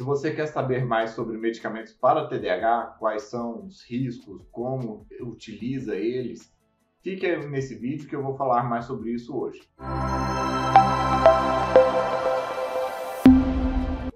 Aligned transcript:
Se 0.00 0.04
você 0.04 0.32
quer 0.32 0.46
saber 0.46 0.86
mais 0.86 1.10
sobre 1.10 1.36
medicamentos 1.36 1.92
para 1.92 2.26
TDAH, 2.26 2.96
quais 2.98 3.24
são 3.24 3.66
os 3.66 3.82
riscos, 3.82 4.40
como 4.50 5.06
utiliza 5.20 5.94
eles, 5.94 6.50
fique 7.02 7.36
nesse 7.36 7.74
vídeo 7.74 8.08
que 8.08 8.16
eu 8.16 8.22
vou 8.22 8.34
falar 8.34 8.66
mais 8.66 8.86
sobre 8.86 9.10
isso 9.10 9.38
hoje. 9.38 9.60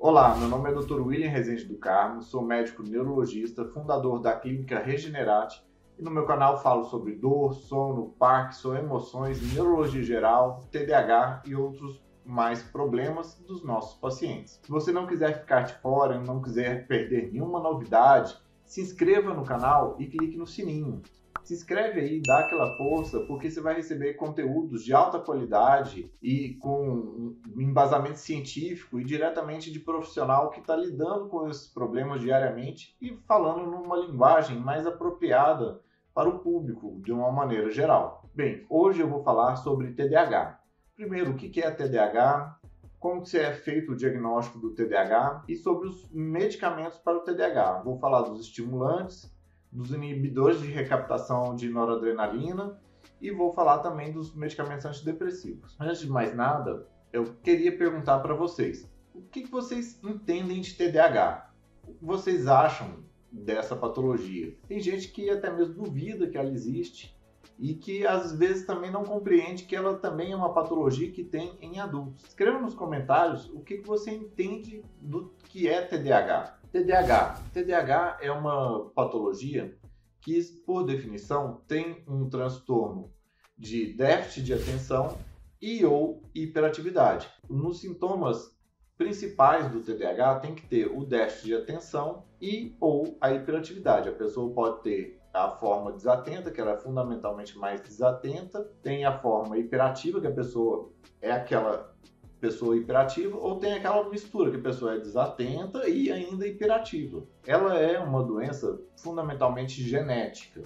Olá, 0.01 0.35
meu 0.39 0.49
nome 0.49 0.71
é 0.71 0.73
Dr. 0.73 1.03
William 1.03 1.29
Rezende 1.29 1.67
do 1.67 1.77
Carmo, 1.77 2.23
sou 2.23 2.43
médico 2.43 2.83
neurologista, 2.83 3.67
fundador 3.67 4.23
da 4.23 4.35
clínica 4.35 4.79
Regenerate 4.79 5.63
e 5.99 6.03
no 6.03 6.11
meu 6.11 6.25
canal 6.25 6.63
falo 6.63 6.85
sobre 6.85 7.15
dor, 7.15 7.53
sono, 7.53 8.15
Parkinson, 8.19 8.75
emoções, 8.77 9.53
neurologia 9.53 10.03
geral, 10.03 10.63
TDAH 10.73 11.43
e 11.45 11.55
outros 11.55 12.03
mais 12.25 12.63
problemas 12.63 13.35
dos 13.47 13.65
nossos 13.65 13.99
pacientes. 13.99 14.61
Se 14.63 14.71
você 14.71 14.93
não 14.93 15.07
quiser 15.07 15.41
ficar 15.41 15.63
de 15.63 15.75
fora, 15.75 16.21
não 16.21 16.41
quiser 16.41 16.87
perder 16.87 17.33
nenhuma 17.33 17.61
novidade, 17.61 18.37
se 18.65 18.81
inscreva 18.81 19.35
no 19.35 19.45
canal 19.45 19.97
e 19.99 20.07
clique 20.07 20.37
no 20.37 20.47
sininho. 20.47 21.03
Se 21.43 21.53
inscreve 21.53 22.01
aí, 22.01 22.23
dá 22.23 22.39
aquela 22.39 22.75
força, 22.79 23.21
porque 23.27 23.51
você 23.51 23.61
vai 23.61 23.75
receber 23.75 24.15
conteúdos 24.15 24.83
de 24.83 24.95
alta 24.95 25.19
qualidade 25.19 26.11
e 26.23 26.55
com 26.55 27.37
embasamento 27.59 28.19
científico 28.19 28.99
e 28.99 29.05
diretamente 29.05 29.71
de 29.71 29.79
profissional 29.79 30.49
que 30.49 30.61
está 30.61 30.75
lidando 30.75 31.29
com 31.29 31.47
esses 31.47 31.67
problemas 31.67 32.23
diariamente 32.23 32.97
e 32.99 33.15
falando 33.29 33.71
numa 33.71 33.99
linguagem 33.99 34.59
mais 34.59 34.87
apropriada 34.87 35.83
para 36.15 36.31
o 36.31 36.39
público 36.39 36.99
de 37.03 37.13
uma 37.13 37.31
maneira 37.31 37.71
geral. 37.71 38.25
Bem, 38.35 38.65
hoje 38.71 39.03
eu 39.03 39.09
vou 39.09 39.23
falar 39.23 39.57
sobre 39.57 39.93
TDAH. 39.93 40.64
Primeiro, 40.97 41.33
o 41.33 41.35
que 41.35 41.61
é 41.61 41.71
TDAH? 41.71 42.61
Como 43.01 43.23
que 43.23 43.37
é 43.37 43.53
feito 43.53 43.93
o 43.93 43.97
diagnóstico 43.97 44.61
do 44.61 44.71
TDAH 44.71 45.45
e 45.49 45.57
sobre 45.57 45.89
os 45.89 46.09
medicamentos 46.11 46.99
para 46.99 47.19
o 47.19 47.21
TDAH. 47.21 47.83
Vou 47.83 47.99
falar 47.99 48.23
dos 48.23 48.41
estimulantes, 48.41 49.35
dos 49.73 49.91
inibidores 49.91 50.61
de 50.61 50.69
recaptação 50.69 51.57
de 51.57 51.69
noradrenalina 51.69 52.81
e 53.21 53.33
vou 53.33 53.53
falar 53.53 53.81
também 53.81 54.13
dos 54.13 54.35
medicamentos 54.37 54.87
antidepressivos. 54.87 55.77
Antes 55.81 56.01
de 56.01 56.09
mais 56.09 56.35
nada, 56.35 56.87
eu 57.13 57.25
queria 57.43 57.77
perguntar 57.77 58.21
para 58.21 58.35
vocês: 58.35 58.89
o 59.13 59.21
que 59.21 59.45
vocês 59.47 60.01
entendem 60.05 60.61
de 60.61 60.75
TDAH? 60.75 61.51
O 61.89 61.95
que 61.95 62.05
vocês 62.05 62.47
acham 62.47 63.03
dessa 63.33 63.75
patologia? 63.75 64.57
Tem 64.69 64.79
gente 64.79 65.09
que 65.09 65.29
até 65.29 65.51
mesmo 65.51 65.75
duvida 65.75 66.29
que 66.29 66.39
ela 66.39 66.51
existe 66.51 67.14
e 67.59 67.75
que 67.75 68.07
às 68.07 68.33
vezes 68.33 68.67
também 68.67 68.91
não 68.91 69.05
compreende 69.05 69.65
que 69.65 69.77
ela 69.77 69.97
também 69.97 70.33
é 70.33 70.37
uma 70.37 70.53
patologia 70.53 71.11
que 71.11 71.23
tem 71.23 71.57
em 71.61 71.79
adultos. 71.79 72.25
Escreva 72.25 72.59
nos 72.59 72.75
comentários 72.75 73.49
o 73.51 73.61
que, 73.61 73.79
você 73.79 74.11
entende 74.11 74.83
do 75.01 75.33
que 75.49 75.69
é 75.69 75.83
TDAH. 75.83 76.59
TDAH. 76.73 77.43
TDAH 77.53 78.19
é 78.21 78.31
uma 78.33 78.91
patologia 78.95 79.77
que, 80.21 80.43
por 80.67 80.85
definição, 80.85 81.63
tem 81.69 82.03
um 82.09 82.29
transtorno 82.29 83.13
de 83.57 83.93
déficit 83.93 84.43
de 84.45 84.55
atenção 84.55 85.17
e 85.61 85.85
ou 85.85 86.23
hiperatividade. 86.35 87.31
Nos 87.49 87.81
sintomas 87.81 88.55
principais 88.97 89.71
do 89.71 89.81
TDAH 89.81 90.41
tem 90.41 90.55
que 90.55 90.67
ter 90.67 90.87
o 90.87 91.05
déficit 91.05 91.47
de 91.47 91.55
atenção 91.55 92.25
e 92.41 92.77
ou 92.81 93.17
a 93.21 93.33
hiperatividade. 93.33 94.09
A 94.09 94.13
pessoa 94.13 94.53
pode 94.53 94.83
ter 94.83 95.21
a 95.35 95.51
forma 95.51 95.91
desatenta, 95.91 96.53
que 96.53 96.61
ela 96.61 96.75
é 96.75 96.77
fundamentalmente 96.77 97.59
mais 97.59 97.81
desatenta, 97.81 98.63
tem 98.81 99.05
a 99.05 99.19
forma 99.19 99.59
hiperativa, 99.59 100.21
que 100.21 100.29
a 100.29 100.33
pessoa 100.33 100.91
é 101.21 101.33
aquela 101.33 101.93
pessoa 102.41 102.77
hiperativa, 102.77 103.37
ou 103.37 103.59
tem 103.59 103.73
aquela 103.73 104.09
mistura, 104.09 104.51
que 104.51 104.59
a 104.59 104.63
pessoa 104.63 104.95
é 104.95 104.99
desatenta 104.99 105.89
e 105.89 106.13
ainda 106.13 106.47
hiperativa. 106.47 107.25
Ela 107.45 107.77
é 107.77 107.99
uma 107.99 108.23
doença 108.23 108.81
fundamentalmente 108.97 109.83
genética, 109.83 110.63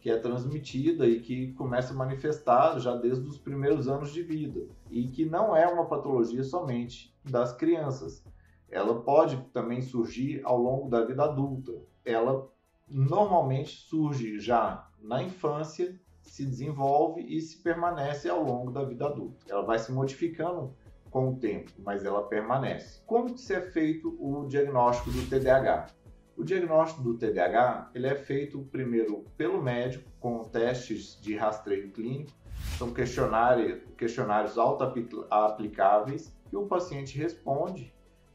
que 0.00 0.10
é 0.10 0.18
transmitida 0.18 1.06
e 1.06 1.20
que 1.20 1.52
começa 1.52 1.94
a 1.94 1.96
manifestar 1.96 2.78
já 2.78 2.96
desde 2.96 3.26
os 3.26 3.38
primeiros 3.38 3.88
anos 3.88 4.12
de 4.12 4.22
vida, 4.22 4.66
e 4.90 5.08
que 5.08 5.24
não 5.24 5.56
é 5.56 5.66
uma 5.66 5.86
patologia 5.86 6.44
somente 6.44 7.14
das 7.24 7.54
crianças. 7.54 8.22
Ela 8.68 9.00
pode 9.00 9.36
também 9.52 9.80
surgir 9.80 10.42
ao 10.44 10.58
longo 10.58 10.90
da 10.90 11.04
vida 11.04 11.24
adulta. 11.24 11.72
Ela 12.04 12.48
normalmente 12.90 13.70
surge 13.70 14.38
já 14.40 14.88
na 15.00 15.22
infância, 15.22 15.98
se 16.22 16.44
desenvolve 16.44 17.22
e 17.22 17.40
se 17.40 17.62
permanece 17.62 18.28
ao 18.28 18.42
longo 18.42 18.70
da 18.70 18.84
vida 18.84 19.06
adulta. 19.06 19.44
Ela 19.48 19.62
vai 19.62 19.78
se 19.78 19.92
modificando 19.92 20.74
com 21.10 21.30
o 21.30 21.36
tempo, 21.36 21.72
mas 21.78 22.04
ela 22.04 22.22
permanece. 22.22 23.02
Como 23.06 23.32
que 23.32 23.40
se 23.40 23.54
é 23.54 23.60
feito 23.60 24.16
o 24.20 24.46
diagnóstico 24.46 25.10
do 25.10 25.28
TDAH? 25.28 25.88
O 26.36 26.44
diagnóstico 26.44 27.02
do 27.02 27.18
TDAH 27.18 27.90
ele 27.94 28.06
é 28.06 28.14
feito 28.14 28.62
primeiro 28.70 29.24
pelo 29.36 29.62
médico 29.62 30.10
com 30.20 30.44
testes 30.44 31.20
de 31.20 31.36
rastreio 31.36 31.90
clínico, 31.90 32.30
são 32.78 32.92
questionários, 32.92 33.82
questionários 33.96 34.56
auto-aplicáveis 34.56 36.34
que 36.48 36.56
o 36.56 36.66
paciente 36.66 37.18
responde 37.18 37.92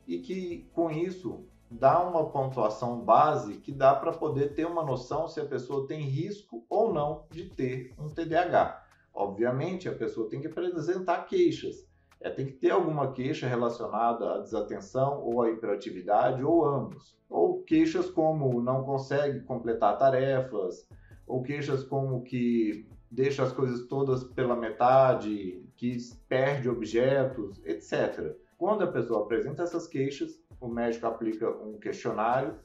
e 0.08 0.20
que 0.20 0.70
com 0.74 0.92
isso 0.92 1.46
dá 1.70 2.02
uma 2.02 2.30
pontuação 2.30 3.02
base 3.02 3.56
que 3.56 3.72
dá 3.72 3.94
para 3.96 4.12
poder 4.12 4.54
ter 4.54 4.66
uma 4.66 4.84
noção 4.84 5.28
se 5.28 5.40
a 5.40 5.46
pessoa 5.46 5.88
tem 5.88 6.02
risco 6.02 6.66
ou 6.70 6.94
não 6.94 7.26
de 7.32 7.46
ter 7.46 7.94
um 7.98 8.10
TDAH. 8.10 8.84
Obviamente, 9.14 9.88
a 9.88 9.94
pessoa 9.94 10.30
tem 10.30 10.42
que 10.42 10.48
apresentar 10.48 11.26
queixas. 11.26 11.88
É, 12.20 12.30
tem 12.30 12.46
que 12.46 12.54
ter 12.54 12.72
alguma 12.72 13.12
queixa 13.12 13.48
relacionada 13.48 14.36
à 14.36 14.38
desatenção 14.40 15.22
ou 15.22 15.42
à 15.42 15.52
hiperatividade, 15.52 16.44
ou 16.44 16.66
ambos. 16.66 17.16
Ou 17.30 17.62
queixas 17.64 18.10
como 18.10 18.62
não 18.62 18.84
consegue 18.84 19.42
completar 19.42 19.98
tarefas, 19.98 20.88
ou 21.28 21.44
queixas 21.44 21.84
como 21.84 22.24
que 22.24 22.88
deixa 23.12 23.44
as 23.44 23.52
coisas 23.52 23.88
todas 23.88 24.24
pela 24.24 24.56
metade, 24.56 25.64
que 25.76 25.98
perde 26.28 26.70
objetos, 26.70 27.62
etc. 27.66 28.36
Quando 28.66 28.84
a 28.84 28.88
pessoa 28.88 29.22
apresenta 29.22 29.62
essas 29.62 29.86
queixas, 29.86 30.42
o 30.60 30.68
médico 30.68 31.06
aplica 31.06 31.48
um 31.48 31.78
questionário 31.78 32.56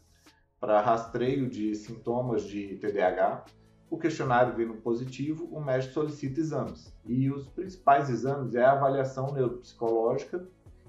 para 0.59 0.81
rastreio 0.81 1.47
de 1.47 1.75
sintomas 1.75 2.45
de 2.45 2.77
TDAH. 2.77 3.45
O 3.91 3.99
questionário 3.99 4.57
vindo 4.57 4.73
positivo, 4.77 5.45
o 5.53 5.63
médico 5.63 5.93
solicita 5.93 6.41
exames. 6.41 6.91
E 7.05 7.31
os 7.31 7.47
principais 7.49 8.09
exames 8.09 8.55
é 8.55 8.65
a 8.65 8.73
avaliação 8.73 9.31
neuropsicológica 9.35 10.49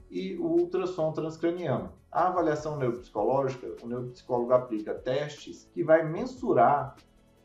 e 0.10 0.38
o 0.38 0.46
ultrassom 0.46 1.12
transcraniano. 1.12 1.92
A 2.10 2.30
avaliação 2.30 2.78
neuropsicológica, 2.78 3.68
o 3.84 3.88
neuropsicólogo 3.88 4.54
aplica 4.54 4.94
testes 4.94 5.70
que 5.74 5.84
vai 5.84 6.08
mensurar 6.08 6.96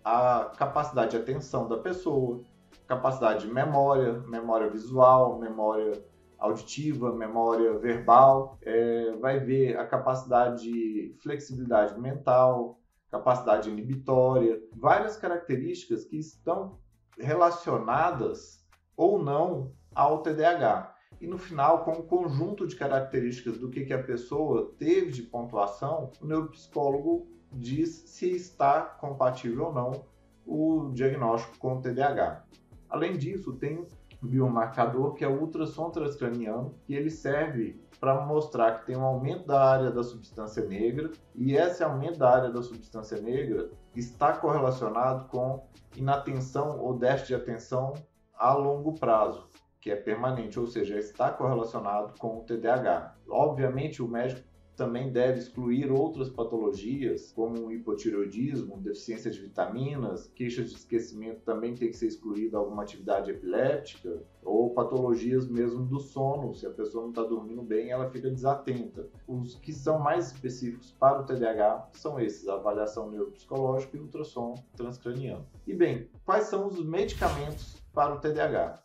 a 0.05 0.53
capacidade 0.57 1.11
de 1.11 1.17
atenção 1.17 1.67
da 1.67 1.79
pessoa, 1.79 2.41
capacidade 2.87 3.45
de 3.45 3.53
memória, 3.53 4.13
memória 4.29 4.71
visual, 4.71 5.41
memória 5.41 6.01
auditiva, 6.39 7.13
memória 7.13 7.79
verbal, 7.79 8.59
é, 8.63 9.13
vai 9.17 9.41
ver 9.41 9.79
a 9.79 9.87
capacidade 9.87 10.63
de 10.63 11.15
flexibilidade 11.23 11.99
mental, 11.99 12.79
capacidade 13.11 13.71
inibitória, 13.71 14.61
várias 14.75 15.17
características 15.17 16.05
que 16.05 16.19
estão 16.19 16.79
relacionadas 17.19 18.67
ou 18.97 19.23
não 19.23 19.73
ao 19.95 20.23
TDAH. 20.23 20.95
E 21.21 21.27
no 21.27 21.39
final, 21.39 21.85
com 21.85 21.93
um 21.93 22.03
conjunto 22.03 22.67
de 22.67 22.77
características 22.77 23.59
do 23.59 23.71
que, 23.71 23.87
que 23.87 23.95
a 23.95 24.03
pessoa 24.03 24.75
teve 24.79 25.11
de 25.13 25.23
pontuação, 25.23 26.13
o 26.21 26.27
neuropsicólogo 26.27 27.27
diz 27.51 28.05
se 28.07 28.31
está 28.31 28.83
compatível 28.83 29.67
ou 29.67 29.73
não 29.73 30.05
o 30.45 30.91
diagnóstico 30.93 31.59
com 31.59 31.79
o 31.79 31.81
TDAH. 31.81 32.45
Além 32.89 33.17
disso, 33.17 33.55
tem 33.55 33.87
biomarcador 34.27 35.15
que 35.15 35.25
é 35.25 35.29
o 35.29 35.41
ultrassom 35.41 35.91
transcraniano, 35.91 36.75
que 36.85 36.95
ele 36.95 37.11
serve 37.11 37.81
para 37.99 38.21
mostrar 38.27 38.79
que 38.79 38.87
tem 38.87 38.97
um 38.97 39.05
aumento 39.05 39.47
da 39.47 39.63
área 39.63 39.91
da 39.91 40.03
substância 40.03 40.65
negra 40.67 41.11
e 41.35 41.55
esse 41.55 41.83
aumento 41.83 42.19
da 42.19 42.31
área 42.31 42.51
da 42.51 42.63
substância 42.63 43.21
negra 43.21 43.71
está 43.95 44.35
correlacionado 44.35 45.27
com 45.29 45.67
inatenção 45.97 46.79
ou 46.79 46.99
déficit 46.99 47.29
de 47.29 47.35
atenção 47.35 47.95
a 48.39 48.53
longo 48.53 48.93
prazo, 48.93 49.49
que 49.81 49.91
é 49.91 49.97
permanente, 49.97 50.61
ou 50.61 50.67
seja, 50.67 50.99
está 50.99 51.31
correlacionado 51.31 52.15
com 52.19 52.39
o 52.39 52.43
TDAH. 52.43 53.15
Obviamente, 53.29 54.03
o 54.03 54.09
médico 54.09 54.43
também 54.77 55.11
deve 55.11 55.39
excluir 55.39 55.91
outras 55.91 56.29
patologias, 56.29 57.33
como 57.33 57.73
hipotireoidismo, 57.73 58.79
deficiência 58.79 59.31
de 59.31 59.41
vitaminas, 59.41 60.31
queixas 60.35 60.71
de 60.71 60.77
esquecimento 60.77 61.41
também 61.41 61.75
tem 61.75 61.89
que 61.89 61.97
ser 61.97 62.09
excluída 62.09 62.59
alguma 62.59 62.83
atividade 62.83 63.31
epiléptica, 63.31 64.23
ou 64.45 64.75
patologias 64.75 65.49
mesmo 65.49 65.85
do 65.87 65.99
sono, 65.99 66.55
se 66.55 66.67
a 66.67 66.71
pessoa 66.71 67.05
não 67.05 67.11
está 67.11 67.23
dormindo 67.23 67.63
bem, 67.63 67.91
ela 67.91 68.11
fica 68.11 68.31
desatenta. 68.31 69.09
Os 69.27 69.55
que 69.55 69.73
são 69.73 69.99
mais 69.99 70.31
específicos 70.33 70.93
para 70.93 71.23
o 71.23 71.25
TDAH 71.25 71.89
são 71.95 72.21
esses, 72.21 72.47
avaliação 72.47 73.11
neuropsicológica 73.11 73.97
e 73.97 74.01
ultrassom 74.01 74.55
transcraniano. 74.77 75.47
E 75.67 75.73
bem, 75.73 76.11
quais 76.25 76.45
são 76.45 76.67
os 76.69 76.85
medicamentos 76.85 77.83
para 77.95 78.15
o 78.15 78.21
TDAH? 78.21 78.83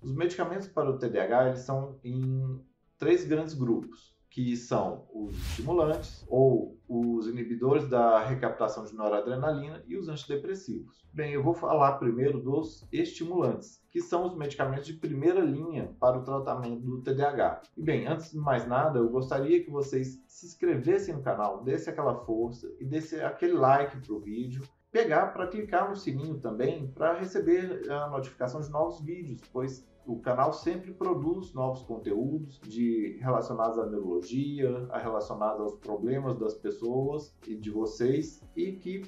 Os 0.00 0.12
medicamentos 0.14 0.68
para 0.68 0.90
o 0.90 0.98
TDAH 0.98 1.48
eles 1.48 1.60
são 1.60 1.98
em 2.02 2.60
três 2.98 3.24
grandes 3.24 3.54
grupos 3.54 4.13
que 4.34 4.56
são 4.56 5.06
os 5.14 5.32
estimulantes 5.32 6.26
ou 6.28 6.76
os 6.88 7.28
inibidores 7.28 7.88
da 7.88 8.18
recaptação 8.18 8.84
de 8.84 8.92
noradrenalina 8.92 9.80
e 9.86 9.96
os 9.96 10.08
antidepressivos. 10.08 11.06
Bem, 11.12 11.34
eu 11.34 11.42
vou 11.42 11.54
falar 11.54 11.98
primeiro 11.98 12.40
dos 12.40 12.84
estimulantes, 12.90 13.80
que 13.92 14.00
são 14.00 14.26
os 14.26 14.34
medicamentos 14.36 14.86
de 14.86 14.94
primeira 14.94 15.38
linha 15.38 15.94
para 16.00 16.18
o 16.18 16.24
tratamento 16.24 16.80
do 16.80 17.00
TDAH. 17.00 17.62
E 17.76 17.82
bem, 17.82 18.08
antes 18.08 18.32
de 18.32 18.38
mais 18.38 18.66
nada, 18.66 18.98
eu 18.98 19.08
gostaria 19.08 19.62
que 19.62 19.70
vocês 19.70 20.20
se 20.26 20.46
inscrevessem 20.46 21.14
no 21.14 21.22
canal, 21.22 21.62
desse 21.62 21.88
aquela 21.88 22.16
força 22.24 22.68
e 22.80 22.84
desse 22.84 23.20
aquele 23.20 23.52
like 23.52 23.96
para 23.98 24.14
o 24.14 24.18
vídeo 24.18 24.64
pegar 24.90 25.28
para 25.28 25.46
clicar 25.46 25.88
no 25.88 25.94
sininho 25.94 26.40
também 26.40 26.88
para 26.88 27.16
receber 27.18 27.88
a 27.88 28.08
notificação 28.08 28.60
de 28.60 28.70
novos 28.70 29.00
vídeos, 29.00 29.40
pois 29.52 29.86
o 30.06 30.18
canal 30.18 30.52
sempre 30.52 30.92
produz 30.92 31.52
novos 31.54 31.82
conteúdos 31.82 32.60
de 32.60 33.18
relacionados 33.20 33.78
à 33.78 33.86
neurologia, 33.86 34.86
relacionados 34.92 35.60
aos 35.60 35.74
problemas 35.76 36.38
das 36.38 36.54
pessoas 36.54 37.34
e 37.46 37.56
de 37.56 37.70
vocês 37.70 38.42
e 38.54 38.72
que 38.72 39.02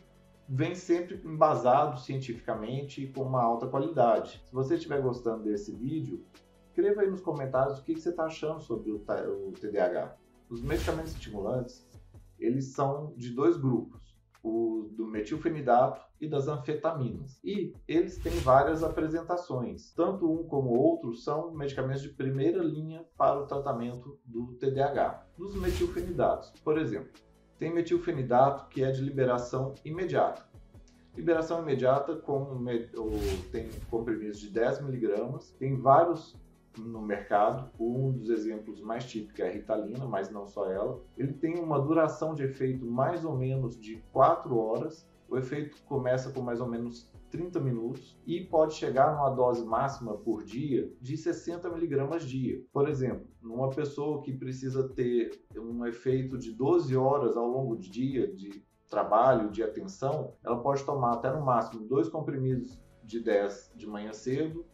vem 0.49 0.75
sempre 0.75 1.21
embasado 1.25 2.01
cientificamente 2.01 3.05
e 3.05 3.13
com 3.13 3.23
uma 3.23 3.43
alta 3.43 3.67
qualidade. 3.67 4.43
Se 4.45 4.53
você 4.53 4.77
estiver 4.77 5.03
gostando 5.03 5.45
desse 5.45 5.73
vídeo, 5.73 6.25
escreva 6.69 7.03
aí 7.03 7.11
nos 7.11 7.21
comentários 7.21 7.79
o 7.79 7.85
que 7.85 7.95
você 7.95 8.11
está 8.11 8.25
achando 8.25 8.61
sobre 8.61 8.91
o 8.91 9.01
TDAH. 9.61 10.17
Os 10.49 10.63
medicamentos 10.63 11.13
estimulantes, 11.13 11.87
eles 12.39 12.73
são 12.73 13.13
de 13.17 13.35
dois 13.35 13.57
grupos 13.57 14.16
o, 14.47 14.89
do 14.93 15.07
metilfenidato 15.07 16.01
e 16.21 16.29
das 16.29 16.47
anfetaminas. 16.47 17.41
E 17.43 17.75
eles 17.89 18.19
têm 18.19 18.33
várias 18.39 18.83
apresentações. 18.85 19.93
Tanto 19.93 20.31
um 20.31 20.45
como 20.45 20.71
o 20.71 20.79
outro 20.79 21.15
são 21.15 21.53
medicamentos 21.53 22.03
de 22.03 22.11
primeira 22.11 22.63
linha 22.63 23.05
para 23.17 23.41
o 23.41 23.47
tratamento 23.47 24.19
do 24.25 24.55
TDAH. 24.55 25.27
Dos 25.37 25.57
metilfenidatos, 25.57 26.53
por 26.61 26.79
exemplo, 26.79 27.13
tem 27.59 27.73
metilfenidato 27.73 28.69
que 28.69 28.85
é 28.85 28.91
de 28.91 29.03
liberação 29.03 29.75
imediata. 29.85 30.47
Liberação 31.17 31.63
imediata 31.63 32.15
com 32.17 32.63
tem 33.51 33.71
comprimidos 33.91 34.39
de 34.39 34.51
10 34.51 34.83
miligramas, 34.83 35.51
tem 35.59 35.75
vários 35.75 36.37
no 36.81 37.01
mercado. 37.01 37.71
Um 37.79 38.13
dos 38.13 38.31
exemplos 38.31 38.81
mais 38.81 39.05
típicos 39.05 39.41
é 39.41 39.49
a 39.49 39.53
Ritalina, 39.53 40.07
mas 40.07 40.31
não 40.31 40.47
só 40.47 40.71
ela. 40.71 41.01
Ele 41.17 41.33
tem 41.33 41.59
uma 41.59 41.81
duração 41.81 42.35
de 42.35 42.43
efeito 42.45 42.85
mais 42.87 43.25
ou 43.25 43.37
menos 43.37 43.79
de 43.79 43.97
4 44.13 44.57
horas. 44.57 45.09
O 45.29 45.37
efeito 45.37 45.83
começa 45.85 46.31
com 46.31 46.41
mais 46.41 46.61
ou 46.61 46.69
menos 46.69 47.11
30 47.31 47.61
minutos 47.61 48.17
e 48.27 48.41
pode 48.41 48.75
chegar 48.75 49.13
numa 49.13 49.31
dose 49.31 49.65
máxima 49.65 50.17
por 50.17 50.45
dia 50.45 50.91
de 51.01 51.17
60 51.17 51.69
miligramas 51.71 52.25
dia. 52.25 52.63
Por 52.73 52.89
exemplo, 52.89 53.27
numa 53.43 53.69
pessoa 53.71 54.23
que 54.23 54.33
precisa 54.33 54.89
ter 54.89 55.31
um 55.57 55.85
efeito 55.85 56.39
de 56.39 56.53
12 56.53 56.97
horas 56.97 57.37
ao 57.37 57.49
longo 57.49 57.77
do 57.77 57.83
dia 57.83 58.33
de 58.33 58.65
trabalho, 58.89 59.51
de 59.51 59.63
atenção, 59.63 60.35
ela 60.45 60.63
pode 60.63 60.85
tomar 60.85 61.15
até 61.15 61.33
no 61.33 61.45
máximo 61.45 61.87
dois 61.87 62.09
comprimidos 62.09 62.81
de 63.03 63.21
10 63.21 63.73
de 63.77 63.87
manhã 63.87 64.13
cedo 64.13 64.65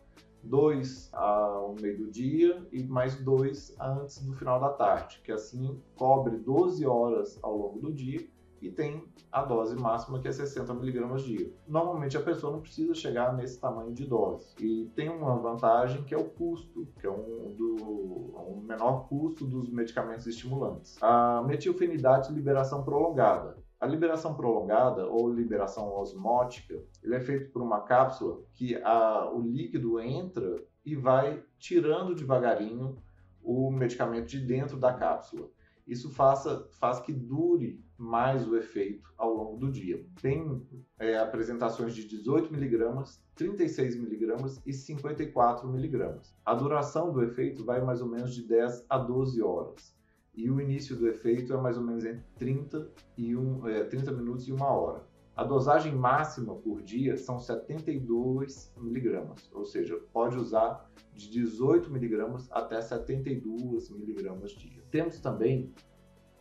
dois 0.42 1.08
ao 1.12 1.74
meio 1.80 1.98
do 1.98 2.10
dia 2.10 2.66
e 2.72 2.82
mais 2.84 3.16
dois 3.16 3.74
antes 3.80 4.18
do 4.24 4.32
final 4.34 4.60
da 4.60 4.70
tarde, 4.70 5.20
que 5.22 5.32
assim 5.32 5.80
cobre 5.96 6.36
12 6.36 6.84
horas 6.86 7.38
ao 7.42 7.56
longo 7.56 7.78
do 7.78 7.92
dia 7.92 8.26
e 8.62 8.70
tem 8.70 9.04
a 9.30 9.42
dose 9.42 9.74
máxima 9.74 10.20
que 10.20 10.28
é 10.28 10.32
60 10.32 10.72
miligramas 10.74 11.22
dia. 11.22 11.52
Normalmente 11.66 12.16
a 12.16 12.22
pessoa 12.22 12.52
não 12.52 12.60
precisa 12.60 12.94
chegar 12.94 13.34
nesse 13.34 13.60
tamanho 13.60 13.92
de 13.92 14.06
dose 14.06 14.54
e 14.60 14.90
tem 14.94 15.08
uma 15.08 15.36
vantagem 15.36 16.04
que 16.04 16.14
é 16.14 16.18
o 16.18 16.30
custo, 16.30 16.86
que 17.00 17.06
é 17.06 17.10
um, 17.10 17.54
do, 17.56 18.34
um 18.48 18.60
menor 18.62 19.08
custo 19.08 19.44
dos 19.44 19.68
medicamentos 19.68 20.26
estimulantes. 20.26 20.96
A 21.02 21.42
metilfenidato 21.42 22.32
liberação 22.32 22.84
prolongada. 22.84 23.56
A 23.82 23.86
liberação 23.88 24.36
prolongada 24.36 25.08
ou 25.08 25.28
liberação 25.28 25.92
osmótica, 25.98 26.80
ele 27.02 27.16
é 27.16 27.20
feito 27.20 27.50
por 27.50 27.60
uma 27.60 27.80
cápsula 27.80 28.40
que 28.54 28.76
a, 28.76 29.28
o 29.28 29.40
líquido 29.40 29.98
entra 29.98 30.62
e 30.86 30.94
vai 30.94 31.42
tirando 31.58 32.14
devagarinho 32.14 32.96
o 33.42 33.72
medicamento 33.72 34.28
de 34.28 34.38
dentro 34.38 34.76
da 34.76 34.92
cápsula. 34.92 35.50
Isso 35.84 36.10
faça, 36.10 36.68
faz 36.78 37.00
que 37.00 37.12
dure 37.12 37.84
mais 37.98 38.46
o 38.46 38.56
efeito 38.56 39.12
ao 39.18 39.34
longo 39.34 39.56
do 39.56 39.68
dia. 39.68 40.06
Tem 40.20 40.64
é, 40.96 41.18
apresentações 41.18 41.92
de 41.92 42.06
18 42.06 42.52
miligramas, 42.52 43.20
36 43.34 43.96
miligramas 43.96 44.62
e 44.64 44.72
54 44.72 45.68
miligramas. 45.68 46.32
A 46.44 46.54
duração 46.54 47.12
do 47.12 47.20
efeito 47.20 47.64
vai 47.64 47.80
mais 47.84 48.00
ou 48.00 48.06
menos 48.06 48.32
de 48.32 48.46
10 48.46 48.86
a 48.88 48.96
12 48.96 49.42
horas 49.42 49.91
e 50.34 50.50
o 50.50 50.60
início 50.60 50.96
do 50.96 51.08
efeito 51.08 51.52
é 51.52 51.56
mais 51.56 51.76
ou 51.76 51.84
menos 51.84 52.04
entre 52.04 52.24
30, 52.36 52.88
e 53.16 53.36
um, 53.36 53.66
é, 53.68 53.84
30 53.84 54.12
minutos 54.12 54.48
e 54.48 54.52
uma 54.52 54.70
hora. 54.70 55.04
A 55.34 55.44
dosagem 55.44 55.94
máxima 55.94 56.54
por 56.54 56.82
dia 56.82 57.16
são 57.16 57.38
72 57.38 58.72
miligramas, 58.76 59.50
ou 59.52 59.64
seja, 59.64 59.98
pode 60.12 60.36
usar 60.36 60.90
de 61.14 61.30
18 61.30 61.90
miligramas 61.90 62.48
até 62.50 62.80
72 62.80 63.90
miligramas 63.90 64.52
dia. 64.52 64.82
Temos 64.90 65.20
também 65.20 65.72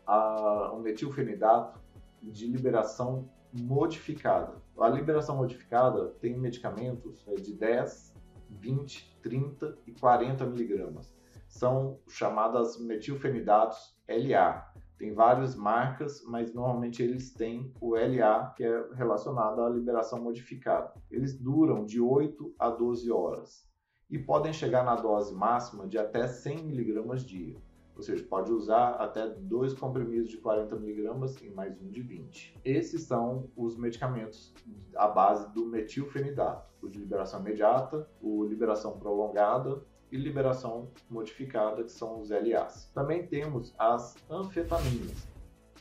a, 0.06 0.72
o 0.74 0.82
metilfenidato 0.82 1.80
de 2.22 2.48
liberação 2.48 3.30
modificada. 3.54 4.62
A 4.78 4.90
liberação 4.90 5.38
modificada 5.38 6.08
tem 6.20 6.38
medicamentos 6.38 7.26
é, 7.28 7.36
de 7.36 7.54
10, 7.54 8.14
20, 8.50 9.20
30 9.22 9.78
e 9.88 9.92
40 9.94 10.46
miligramas 10.46 11.21
são 11.52 12.00
chamadas 12.08 12.80
metilfenidatos 12.80 13.94
LA. 14.08 14.72
Tem 14.98 15.14
várias 15.14 15.54
marcas, 15.56 16.24
mas 16.26 16.54
normalmente 16.54 17.04
eles 17.04 17.34
têm 17.34 17.74
o 17.82 17.96
LA, 17.96 18.54
que 18.56 18.64
é 18.64 18.94
relacionado 18.94 19.62
à 19.62 19.70
liberação 19.70 20.22
modificada. 20.22 20.94
Eles 21.10 21.38
duram 21.38 21.86
de 21.86 22.00
8 22.00 22.56
a 22.58 22.70
12 22.70 23.12
horas 23.12 23.70
e 24.10 24.18
podem 24.18 24.54
chegar 24.54 24.84
na 24.84 24.96
dose 24.96 25.36
máxima 25.36 25.88
de 25.88 25.98
até 25.98 26.26
100 26.26 26.60
mg 26.60 27.26
dia. 27.26 27.58
Ou 27.96 28.02
seja, 28.02 28.24
pode 28.24 28.52
usar 28.52 28.92
até 28.92 29.28
dois 29.28 29.74
comprimidos 29.74 30.30
de 30.30 30.38
40 30.38 30.76
mg 30.76 31.44
e 31.44 31.50
mais 31.50 31.80
um 31.82 31.90
de 31.90 32.02
20. 32.02 32.60
Esses 32.64 33.04
são 33.04 33.50
os 33.56 33.76
medicamentos 33.76 34.54
à 34.96 35.08
base 35.08 35.52
do 35.54 35.66
metilfenidato, 35.66 36.72
o 36.82 36.88
de 36.88 36.98
liberação 36.98 37.42
imediata, 37.42 38.10
o 38.22 38.46
liberação 38.46 38.98
prolongada 38.98 39.84
e 40.12 40.18
liberação 40.18 40.92
modificada, 41.10 41.84
que 41.84 41.92
são 41.92 42.20
os 42.20 42.30
LAs. 42.30 42.92
Também 42.94 43.26
temos 43.26 43.74
as 43.78 44.16
anfetaminas. 44.30 45.28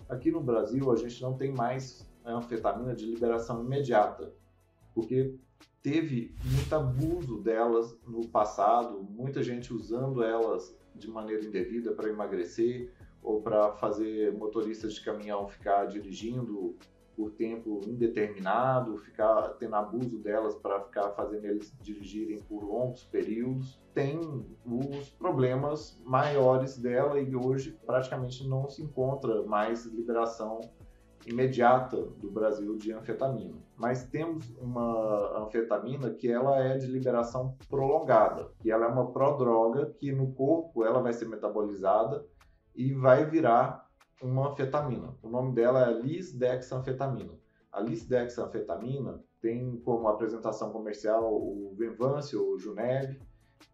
Aqui 0.08 0.30
no 0.30 0.40
Brasil, 0.40 0.90
a 0.90 0.96
gente 0.96 1.20
não 1.22 1.36
tem 1.36 1.52
mais 1.52 2.08
anfetamina 2.24 2.94
de 2.94 3.06
liberação 3.06 3.64
imediata, 3.64 4.32
porque 4.94 5.36
teve 5.82 6.34
muito 6.44 6.74
abuso 6.74 7.38
delas 7.38 7.96
no 8.06 8.28
passado, 8.28 9.02
muita 9.02 9.42
gente 9.42 9.72
usando 9.72 10.22
elas 10.22 10.76
de 10.94 11.08
maneira 11.08 11.44
indevida 11.44 11.92
para 11.92 12.08
emagrecer 12.08 12.92
ou 13.22 13.40
para 13.40 13.72
fazer 13.72 14.32
motoristas 14.32 14.94
de 14.94 15.00
caminhão 15.02 15.48
ficar 15.48 15.86
dirigindo 15.86 16.76
por 17.20 17.32
tempo 17.32 17.82
indeterminado, 17.86 18.96
ficar 18.96 19.50
tendo 19.58 19.76
abuso 19.76 20.18
delas 20.20 20.54
para 20.54 20.80
ficar 20.80 21.10
fazendo 21.10 21.44
eles 21.44 21.70
dirigirem 21.82 22.38
por 22.38 22.64
longos 22.64 23.04
períodos. 23.04 23.78
Tem 23.92 24.18
os 24.64 25.10
problemas 25.10 26.00
maiores 26.02 26.78
dela 26.78 27.20
e 27.20 27.36
hoje 27.36 27.78
praticamente 27.84 28.48
não 28.48 28.70
se 28.70 28.82
encontra 28.82 29.42
mais 29.42 29.84
liberação 29.84 30.62
imediata 31.26 31.98
do 31.98 32.30
Brasil 32.30 32.74
de 32.78 32.90
anfetamina. 32.90 33.58
Mas 33.76 34.04
temos 34.04 34.48
uma 34.56 35.42
anfetamina 35.42 36.08
que 36.14 36.30
ela 36.32 36.58
é 36.64 36.78
de 36.78 36.86
liberação 36.86 37.54
prolongada, 37.68 38.50
e 38.64 38.70
ela 38.70 38.86
é 38.86 38.88
uma 38.88 39.12
prodroga 39.12 39.92
que 39.98 40.10
no 40.10 40.32
corpo 40.32 40.86
ela 40.86 41.02
vai 41.02 41.12
ser 41.12 41.28
metabolizada 41.28 42.24
e 42.74 42.94
vai 42.94 43.26
virar 43.26 43.89
uma 44.22 44.50
anfetamina. 44.50 45.16
O 45.22 45.28
nome 45.28 45.54
dela 45.54 45.90
é 45.90 46.00
lisdexanfetamina. 46.00 47.32
A 47.72 47.80
lisdexanfetamina 47.80 49.22
tem 49.40 49.80
como 49.84 50.08
apresentação 50.08 50.70
comercial 50.70 51.32
o 51.32 51.74
Venvance 51.76 52.36
ou 52.36 52.58
Juneb, 52.58 53.20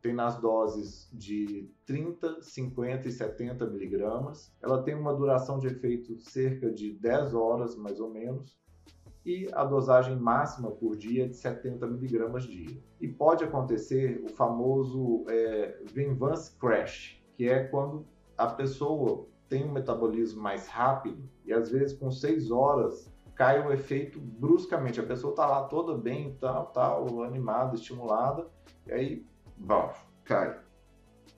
tem 0.00 0.14
nas 0.14 0.38
doses 0.38 1.08
de 1.12 1.70
30, 1.84 2.40
50 2.42 3.08
e 3.08 3.12
70 3.12 3.66
miligramas. 3.66 4.52
Ela 4.62 4.82
tem 4.82 4.94
uma 4.94 5.14
duração 5.14 5.58
de 5.58 5.66
efeito 5.66 6.18
cerca 6.20 6.70
de 6.70 6.92
10 6.92 7.34
horas, 7.34 7.76
mais 7.76 7.98
ou 8.00 8.10
menos, 8.10 8.56
e 9.24 9.48
a 9.52 9.64
dosagem 9.64 10.16
máxima 10.16 10.70
por 10.70 10.96
dia 10.96 11.24
é 11.24 11.28
de 11.28 11.36
70 11.36 11.84
miligramas 11.88 12.44
dia. 12.44 12.80
E 13.00 13.08
pode 13.08 13.42
acontecer 13.42 14.22
o 14.24 14.28
famoso 14.28 15.24
é, 15.28 15.82
Venvance 15.92 16.56
Crash, 16.56 17.20
que 17.34 17.48
é 17.48 17.64
quando 17.64 18.06
a 18.38 18.46
pessoa 18.46 19.26
tem 19.48 19.64
um 19.64 19.72
metabolismo 19.72 20.42
mais 20.42 20.66
rápido 20.66 21.28
e 21.44 21.52
às 21.52 21.70
vezes 21.70 21.96
com 21.96 22.10
seis 22.10 22.50
horas 22.50 23.12
cai 23.34 23.64
o 23.64 23.72
efeito 23.72 24.18
bruscamente. 24.18 24.98
A 24.98 25.06
pessoa 25.06 25.30
está 25.30 25.46
lá 25.46 25.64
toda 25.64 25.96
bem, 25.96 26.36
tal, 26.40 26.66
tal, 26.66 27.22
animada, 27.22 27.74
estimulada, 27.74 28.48
e 28.86 28.92
aí, 28.92 29.26
bom, 29.56 29.92
cai. 30.24 30.58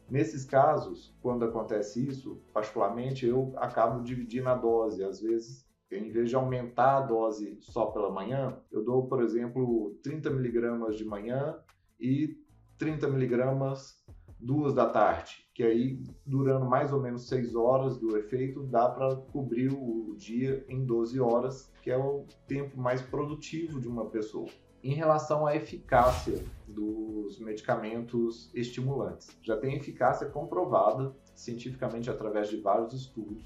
Nesses 0.09 0.45
casos, 0.47 1.15
quando 1.21 1.45
acontece 1.45 2.07
isso, 2.07 2.41
particularmente 2.53 3.27
eu 3.27 3.53
acabo 3.57 4.03
dividindo 4.03 4.49
a 4.49 4.55
dose. 4.55 5.05
Às 5.05 5.21
vezes, 5.21 5.69
em 5.91 6.11
vez 6.11 6.31
de 6.31 6.37
aumentar 6.37 6.99
a 6.99 7.01
dose 7.01 7.59
só 7.61 7.87
pela 7.87 8.11
manhã, 8.11 8.57
eu 8.71 8.83
dou, 8.83 9.07
por 9.07 9.23
exemplo, 9.23 9.99
30 10.03 10.31
miligramas 10.31 10.97
de 10.97 11.05
manhã 11.05 11.59
e 12.01 12.39
30 12.79 13.09
miligramas 13.09 14.03
duas 14.41 14.73
da 14.75 14.89
tarde, 14.89 15.45
que 15.53 15.63
aí 15.63 16.03
durando 16.25 16.67
mais 16.67 16.93
ou 16.93 17.01
menos 17.01 17.27
6 17.29 17.55
horas 17.55 17.99
do 17.99 18.17
efeito 18.17 18.63
dá 18.63 18.89
para 18.89 19.17
cobrir 19.17 19.73
o 19.73 20.15
dia 20.17 20.65
em 20.69 20.85
12 20.85 21.21
horas, 21.21 21.73
que 21.83 21.91
é 21.91 21.97
o 21.97 22.25
tempo 22.47 22.79
mais 22.79 23.03
produtivo 23.03 23.81
de 23.81 23.89
uma 23.89 24.07
pessoa. 24.07 24.49
Em 24.83 24.95
relação 24.95 25.45
à 25.45 25.57
eficácia 25.57 26.45
dos 26.69 27.41
medicamentos 27.41 28.51
estimulantes, 28.55 29.37
já 29.43 29.57
tem 29.57 29.75
eficácia 29.75 30.29
comprovada 30.29 31.13
cientificamente 31.35 32.09
através 32.09 32.49
de 32.49 32.61
vários 32.61 32.93
estudos 32.95 33.43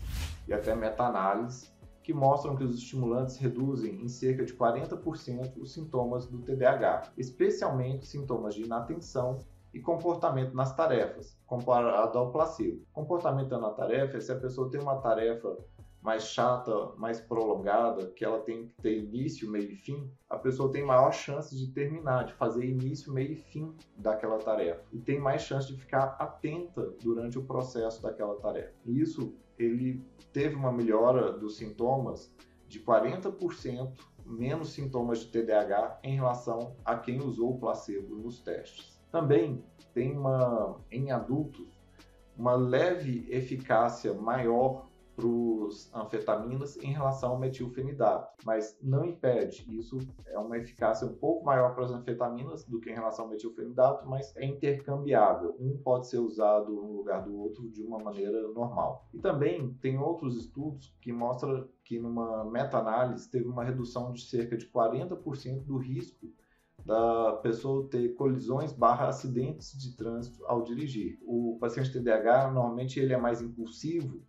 e 0.46 0.52
até 0.52 0.74
meta-análises 0.74 1.72
que 2.02 2.12
mostram 2.12 2.56
que 2.56 2.64
os 2.64 2.76
estimulantes 2.76 3.36
reduzem 3.36 4.02
em 4.02 4.08
cerca 4.08 4.44
de 4.44 4.52
40% 4.52 5.56
os 5.56 5.72
sintomas 5.72 6.26
do 6.26 6.38
TDAH, 6.38 7.12
especialmente 7.16 8.06
sintomas 8.06 8.54
de 8.54 8.64
inatenção 8.64 9.38
e 9.72 9.80
comportamento 9.80 10.54
nas 10.54 10.74
tarefas, 10.74 11.38
comparado 11.46 12.18
ao 12.18 12.30
placebo. 12.30 12.84
Comportamento 12.92 13.58
na 13.58 13.70
tarefa 13.70 14.16
é 14.16 14.20
se 14.20 14.32
a 14.32 14.38
pessoa 14.38 14.70
tem 14.70 14.80
uma 14.80 14.96
tarefa 14.96 15.56
mais 16.02 16.24
chata, 16.24 16.92
mais 16.96 17.20
prolongada, 17.20 18.08
que 18.08 18.24
ela 18.24 18.40
tem 18.40 18.66
que 18.66 18.82
ter 18.82 18.98
início, 18.98 19.48
meio 19.48 19.70
e 19.70 19.76
fim, 19.76 20.10
a 20.28 20.36
pessoa 20.36 20.70
tem 20.70 20.84
maior 20.84 21.12
chance 21.12 21.56
de 21.56 21.72
terminar, 21.72 22.24
de 22.24 22.32
fazer 22.34 22.64
início, 22.64 23.12
meio 23.12 23.32
e 23.32 23.36
fim 23.36 23.72
daquela 23.96 24.38
tarefa. 24.38 24.82
E 24.92 24.98
tem 24.98 25.20
mais 25.20 25.42
chance 25.42 25.68
de 25.68 25.80
ficar 25.80 26.16
atenta 26.18 26.92
durante 27.00 27.38
o 27.38 27.44
processo 27.44 28.02
daquela 28.02 28.34
tarefa. 28.40 28.74
E 28.84 29.00
isso, 29.00 29.32
ele 29.56 30.04
teve 30.32 30.56
uma 30.56 30.72
melhora 30.72 31.32
dos 31.32 31.56
sintomas 31.56 32.34
de 32.66 32.80
40% 32.80 33.92
menos 34.26 34.72
sintomas 34.72 35.20
de 35.20 35.26
TDAH 35.26 36.00
em 36.02 36.16
relação 36.16 36.76
a 36.84 36.96
quem 36.96 37.20
usou 37.20 37.50
o 37.50 37.58
placebo 37.58 38.16
nos 38.16 38.40
testes. 38.40 38.91
Também 39.12 39.62
tem 39.92 40.16
uma, 40.16 40.80
em 40.90 41.10
adultos, 41.12 41.78
uma 42.36 42.54
leve 42.54 43.26
eficácia 43.30 44.14
maior 44.14 44.86
para 45.14 45.26
os 45.26 45.94
anfetaminas 45.94 46.78
em 46.78 46.92
relação 46.92 47.32
ao 47.32 47.38
metilfenidato, 47.38 48.34
mas 48.46 48.78
não 48.82 49.04
impede. 49.04 49.66
Isso 49.68 49.98
é 50.26 50.38
uma 50.38 50.56
eficácia 50.56 51.06
um 51.06 51.14
pouco 51.14 51.44
maior 51.44 51.74
para 51.74 51.84
as 51.84 51.90
anfetaminas 51.90 52.64
do 52.64 52.80
que 52.80 52.88
em 52.88 52.94
relação 52.94 53.26
ao 53.26 53.30
metilfenidato, 53.30 54.08
mas 54.08 54.34
é 54.34 54.46
intercambiável. 54.46 55.54
Um 55.60 55.76
pode 55.76 56.08
ser 56.08 56.18
usado 56.18 56.72
no 56.72 56.96
lugar 56.96 57.22
do 57.22 57.38
outro 57.38 57.68
de 57.68 57.82
uma 57.82 57.98
maneira 57.98 58.48
normal. 58.48 59.06
E 59.12 59.18
também 59.18 59.74
tem 59.74 59.98
outros 59.98 60.38
estudos 60.38 60.96
que 61.02 61.12
mostram 61.12 61.68
que 61.84 61.98
numa 61.98 62.44
meta-análise 62.46 63.30
teve 63.30 63.46
uma 63.46 63.62
redução 63.62 64.10
de 64.12 64.22
cerca 64.22 64.56
de 64.56 64.66
40% 64.66 65.64
do 65.64 65.76
risco 65.76 66.32
da 66.84 67.32
pessoa 67.42 67.88
ter 67.88 68.14
colisões 68.14 68.72
barra 68.72 69.08
acidentes 69.08 69.76
de 69.78 69.96
trânsito 69.96 70.44
ao 70.46 70.62
dirigir. 70.62 71.18
O 71.22 71.56
paciente 71.60 71.92
TDAH, 71.92 72.50
normalmente, 72.50 72.98
ele 72.98 73.12
é 73.12 73.16
mais 73.16 73.40
impulsivo 73.40 74.22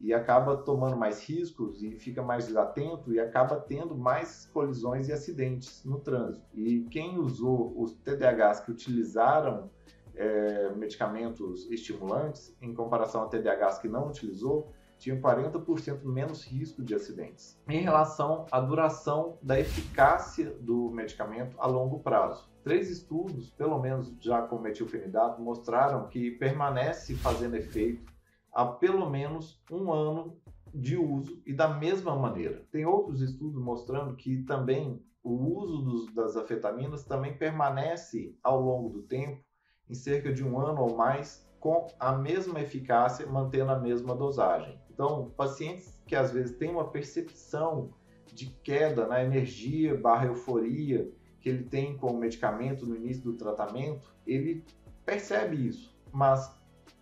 e 0.00 0.14
acaba 0.14 0.56
tomando 0.56 0.96
mais 0.96 1.22
riscos 1.22 1.82
e 1.82 1.94
fica 1.94 2.22
mais 2.22 2.46
desatento 2.46 3.12
e 3.12 3.20
acaba 3.20 3.56
tendo 3.56 3.96
mais 3.96 4.46
colisões 4.46 5.08
e 5.08 5.12
acidentes 5.12 5.84
no 5.84 6.00
trânsito. 6.00 6.44
E 6.54 6.84
quem 6.90 7.18
usou 7.18 7.74
os 7.80 7.92
TDAHs 7.92 8.60
que 8.60 8.70
utilizaram 8.70 9.70
é, 10.14 10.70
medicamentos 10.74 11.70
estimulantes, 11.70 12.56
em 12.60 12.74
comparação 12.74 13.22
a 13.22 13.26
TDAHs 13.26 13.78
que 13.78 13.88
não 13.88 14.08
utilizou, 14.08 14.72
tinham 15.00 15.20
40% 15.20 16.04
menos 16.04 16.44
risco 16.44 16.82
de 16.82 16.94
acidentes. 16.94 17.58
Em 17.66 17.80
relação 17.80 18.46
à 18.52 18.60
duração 18.60 19.38
da 19.42 19.58
eficácia 19.58 20.50
do 20.60 20.90
medicamento 20.90 21.56
a 21.58 21.66
longo 21.66 22.00
prazo. 22.00 22.48
Três 22.62 22.90
estudos, 22.90 23.50
pelo 23.50 23.80
menos 23.80 24.14
já 24.20 24.42
com 24.42 24.58
metilfenidato, 24.58 25.40
mostraram 25.40 26.06
que 26.06 26.30
permanece 26.32 27.14
fazendo 27.16 27.56
efeito 27.56 28.12
há 28.52 28.66
pelo 28.66 29.08
menos 29.08 29.60
um 29.70 29.90
ano 29.90 30.36
de 30.72 30.96
uso 30.96 31.42
e 31.46 31.54
da 31.54 31.68
mesma 31.68 32.14
maneira. 32.14 32.66
Tem 32.70 32.84
outros 32.84 33.22
estudos 33.22 33.60
mostrando 33.60 34.14
que 34.14 34.42
também 34.42 35.02
o 35.22 35.32
uso 35.32 35.82
dos, 35.82 36.14
das 36.14 36.36
afetaminas 36.36 37.04
também 37.04 37.36
permanece 37.36 38.36
ao 38.42 38.60
longo 38.60 38.90
do 38.90 39.02
tempo, 39.02 39.42
em 39.88 39.94
cerca 39.94 40.32
de 40.32 40.44
um 40.44 40.60
ano 40.60 40.82
ou 40.82 40.96
mais, 40.96 41.48
com 41.58 41.86
a 41.98 42.12
mesma 42.12 42.60
eficácia, 42.60 43.26
mantendo 43.26 43.70
a 43.70 43.78
mesma 43.78 44.14
dosagem. 44.14 44.80
Então, 45.00 45.32
pacientes 45.34 45.98
que 46.06 46.14
às 46.14 46.30
vezes 46.30 46.58
têm 46.58 46.68
uma 46.68 46.88
percepção 46.90 47.88
de 48.26 48.48
queda 48.62 49.06
na 49.06 49.24
energia 49.24 49.96
barra 49.96 50.26
euforia 50.26 51.10
que 51.40 51.48
ele 51.48 51.64
tem 51.64 51.96
com 51.96 52.08
o 52.08 52.18
medicamento 52.18 52.84
no 52.84 52.94
início 52.94 53.22
do 53.22 53.32
tratamento, 53.32 54.14
ele 54.26 54.62
percebe 55.02 55.56
isso, 55.66 55.98
mas 56.12 56.54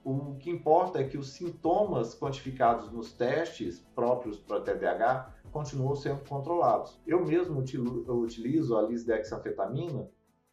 o 0.05 0.37
que 0.37 0.49
importa 0.49 1.01
é 1.01 1.09
que 1.09 1.19
os 1.19 1.31
sintomas 1.31 2.15
quantificados 2.15 2.89
nos 2.93 3.13
testes 3.13 3.81
próprios 3.97 4.39
para 4.39 4.61
TDAH 4.61 5.35
continuam 5.51 5.97
sendo 5.97 6.21
controlados. 6.21 7.01
Eu 7.05 7.27
mesmo 7.27 7.59
utilizo 7.59 8.77
a 8.77 8.83
lisdexanfetamina 8.83 10.09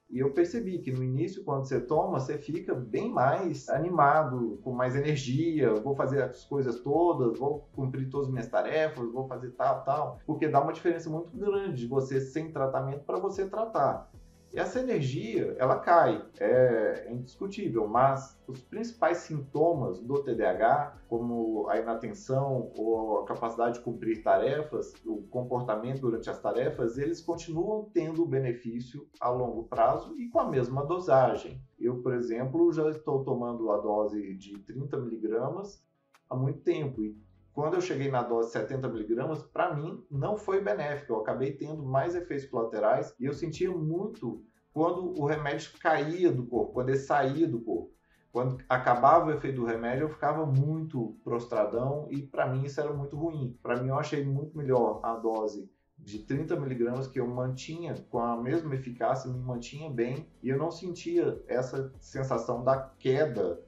e 0.10 0.20
eu 0.20 0.32
percebi 0.34 0.80
que 0.80 0.92
no 0.92 1.04
início, 1.04 1.44
quando 1.44 1.66
você 1.68 1.80
toma, 1.80 2.20
você 2.20 2.38
fica 2.38 2.76
bem 2.76 3.12
mais 3.12 3.68
animado, 3.70 4.60
com 4.64 4.72
mais 4.72 4.96
energia, 4.96 5.74
vou 5.74 5.96
fazer 5.96 6.22
as 6.24 6.46
coisas 6.46 6.80
todas, 6.82 7.38
vou 7.40 7.68
cumprir 7.74 8.10
todas 8.10 8.28
as 8.28 8.34
minhas 8.34 8.48
tarefas, 8.48 9.12
vou 9.12 9.28
fazer 9.28 9.52
tal, 9.52 9.84
tal, 9.84 10.20
porque 10.26 10.48
dá 10.48 10.62
uma 10.62 10.74
diferença 10.74 11.10
muito 11.10 11.36
grande 11.36 11.82
de 11.82 11.88
você 11.88 12.22
sem 12.22 12.52
tratamento 12.52 13.04
para 13.04 13.20
você 13.20 13.48
tratar. 13.48 14.08
Essa 14.56 14.80
energia, 14.80 15.54
ela 15.60 15.80
cai, 15.80 16.26
é, 16.40 17.12
indiscutível, 17.12 17.88
mas 17.90 18.40
os 18.48 18.62
principais 18.62 19.18
sintomas 19.18 20.00
do 20.00 20.24
TDAH, 20.24 20.98
como 21.10 21.68
a 21.68 21.78
inatenção 21.78 22.72
ou 22.78 23.20
a 23.20 23.26
capacidade 23.26 23.80
de 23.80 23.84
cumprir 23.84 24.24
tarefas, 24.24 24.94
o 25.06 25.24
comportamento 25.24 26.00
durante 26.00 26.30
as 26.30 26.40
tarefas, 26.40 26.98
eles 26.98 27.20
continuam 27.20 27.90
tendo 27.94 28.26
benefício 28.26 29.06
a 29.20 29.30
longo 29.30 29.64
prazo 29.64 30.18
e 30.18 30.30
com 30.30 30.40
a 30.40 30.50
mesma 30.50 30.86
dosagem. 30.86 31.60
Eu, 31.78 32.02
por 32.02 32.14
exemplo, 32.14 32.72
já 32.72 32.90
estou 32.90 33.26
tomando 33.26 33.70
a 33.72 33.78
dose 33.78 34.36
de 34.36 34.58
30 34.60 34.98
miligramas 34.98 35.84
há 36.30 36.36
muito 36.36 36.62
tempo 36.62 37.04
e 37.04 37.25
quando 37.56 37.76
eu 37.76 37.82
cheguei 37.82 38.12
na 38.12 38.22
dose 38.22 38.52
70 38.52 38.90
miligramas, 38.90 39.42
para 39.42 39.74
mim 39.74 40.06
não 40.12 40.36
foi 40.36 40.62
benéfico. 40.62 41.14
Eu 41.14 41.22
acabei 41.22 41.54
tendo 41.54 41.82
mais 41.82 42.14
efeitos 42.14 42.46
colaterais 42.48 43.16
e 43.18 43.24
eu 43.24 43.34
sentia 43.34 43.72
muito 43.72 44.44
quando 44.74 45.18
o 45.18 45.26
remédio 45.26 45.72
caía 45.80 46.30
do 46.30 46.46
corpo, 46.46 46.74
quando 46.74 46.90
ele 46.90 47.00
saía 47.00 47.48
do 47.48 47.62
corpo. 47.62 47.96
Quando 48.30 48.62
acabava 48.68 49.28
o 49.28 49.32
efeito 49.32 49.62
do 49.62 49.66
remédio, 49.66 50.04
eu 50.04 50.10
ficava 50.10 50.46
muito 50.46 51.18
prostradão 51.24 52.10
e 52.12 52.22
para 52.22 52.46
mim 52.46 52.66
isso 52.66 52.82
era 52.82 52.92
muito 52.92 53.16
ruim. 53.16 53.58
Para 53.64 53.82
mim, 53.82 53.88
eu 53.88 53.98
achei 53.98 54.26
muito 54.26 54.58
melhor 54.58 55.00
a 55.02 55.16
dose 55.16 55.72
de 55.98 56.20
30 56.20 56.60
miligramas 56.60 57.08
que 57.08 57.22
eu 57.22 57.26
mantinha 57.26 57.96
com 58.10 58.20
a 58.20 58.36
mesma 58.36 58.76
eficácia, 58.76 59.32
me 59.32 59.40
mantinha 59.40 59.90
bem 59.90 60.28
e 60.44 60.50
eu 60.50 60.58
não 60.58 60.70
sentia 60.70 61.42
essa 61.48 61.94
sensação 62.02 62.66
da 62.66 62.78
queda 63.00 63.64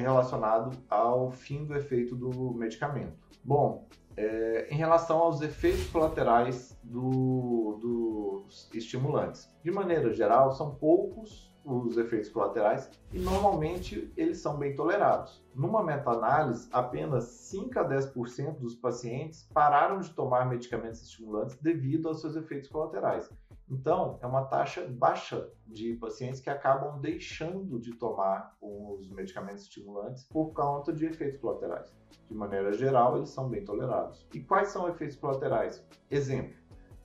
relacionado 0.00 0.76
ao 0.88 1.30
fim 1.30 1.64
do 1.64 1.76
efeito 1.76 2.16
do 2.16 2.52
medicamento. 2.54 3.16
Bom, 3.44 3.86
é, 4.16 4.68
em 4.70 4.76
relação 4.76 5.18
aos 5.18 5.40
efeitos 5.40 5.88
colaterais 5.88 6.78
do, 6.82 7.78
dos 7.80 8.70
estimulantes. 8.74 9.48
De 9.62 9.70
maneira 9.70 10.12
geral, 10.12 10.52
são 10.52 10.74
poucos 10.74 11.52
os 11.64 11.96
efeitos 11.96 12.28
colaterais 12.28 12.90
e 13.12 13.18
normalmente 13.18 14.12
eles 14.16 14.38
são 14.38 14.56
bem 14.56 14.74
tolerados. 14.74 15.44
Numa 15.54 15.82
meta-análise, 15.82 16.68
apenas 16.72 17.24
5 17.24 17.78
a 17.78 17.88
10% 17.88 18.58
dos 18.58 18.74
pacientes 18.74 19.48
pararam 19.54 20.00
de 20.00 20.10
tomar 20.10 20.48
medicamentos 20.48 21.02
estimulantes 21.02 21.56
devido 21.56 22.08
aos 22.08 22.20
seus 22.20 22.34
efeitos 22.34 22.68
colaterais. 22.68 23.30
Então, 23.72 24.18
é 24.20 24.26
uma 24.26 24.44
taxa 24.44 24.86
baixa 24.86 25.50
de 25.66 25.94
pacientes 25.94 26.40
que 26.40 26.50
acabam 26.50 27.00
deixando 27.00 27.80
de 27.80 27.94
tomar 27.94 28.54
os 28.60 29.08
medicamentos 29.08 29.62
estimulantes 29.62 30.24
por 30.24 30.52
conta 30.52 30.92
de 30.92 31.06
efeitos 31.06 31.40
colaterais. 31.40 31.90
De 32.28 32.34
maneira 32.34 32.74
geral, 32.74 33.16
eles 33.16 33.30
são 33.30 33.48
bem 33.48 33.64
tolerados. 33.64 34.28
E 34.34 34.40
quais 34.40 34.68
são 34.68 34.86
efeitos 34.90 35.16
colaterais? 35.16 35.82
Exemplo: 36.10 36.54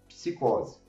psicose. 0.10 0.82